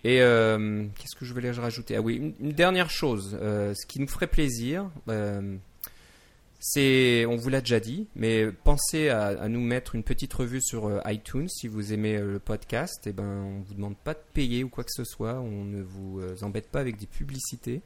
[0.03, 1.95] Et qu'est-ce que je voulais rajouter?
[1.97, 4.89] Ah oui, une, dernière chose, ce qui nous ferait plaisir,
[6.75, 10.87] on vous l'a déjà dit, mais pensez à, à nous mettre une petite revue sur
[10.87, 13.05] euh, iTunes si vous aimez euh, le podcast.
[13.07, 15.81] Et ben, on vous demande pas de payer ou quoi que ce soit, on ne
[15.81, 17.81] vous euh, embête pas avec des publicités.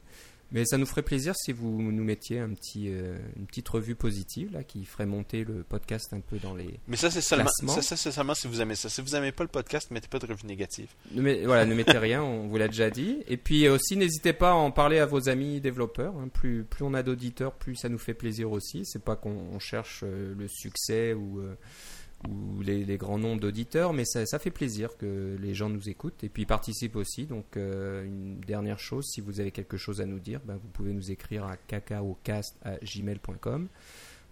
[0.52, 3.96] Mais ça nous ferait plaisir si vous nous mettiez un petit, euh, une petite revue
[3.96, 6.80] positive là, qui ferait monter le podcast un peu dans les.
[6.88, 8.90] Mais ça, c'est seulement, ça, ça, c'est seulement si vous aimez ça.
[8.90, 10.90] Si vous aimez pas le podcast, mettez pas de revue négative.
[11.14, 13.20] Voilà, ne mettez rien, on vous l'a déjà dit.
[13.28, 16.16] Et puis aussi, n'hésitez pas à en parler à vos amis développeurs.
[16.18, 16.28] hein.
[16.34, 18.86] Plus, plus on a d'auditeurs, plus ça nous fait plaisir aussi.
[18.86, 21.56] C'est pas qu'on on cherche euh, le succès ou, euh,
[22.30, 26.30] ou les, grands nombres d'auditeurs, mais ça, fait plaisir que les gens nous écoutent et
[26.30, 27.26] puis participent aussi.
[27.26, 30.70] Donc, euh, une dernière chose, si vous avez quelque chose à nous dire, ben, vous
[30.70, 33.68] pouvez nous écrire à cacaocast@gmail.com.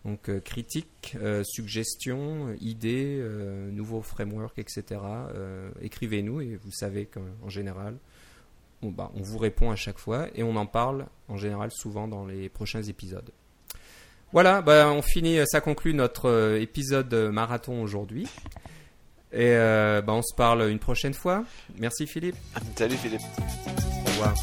[0.05, 3.21] Donc euh, critiques, euh, suggestions, idées,
[3.71, 5.01] nouveaux frameworks, etc.
[5.81, 7.97] Écrivez-nous et vous savez qu'en général,
[8.81, 12.25] bah, on vous répond à chaque fois et on en parle en général souvent dans
[12.25, 13.29] les prochains épisodes.
[14.31, 18.27] Voilà, bah, on finit, ça conclut notre euh, épisode marathon aujourd'hui.
[19.31, 21.43] Et euh, bah, on se parle une prochaine fois.
[21.77, 22.35] Merci Philippe.
[22.75, 23.21] Salut Philippe.
[24.05, 24.33] Au revoir.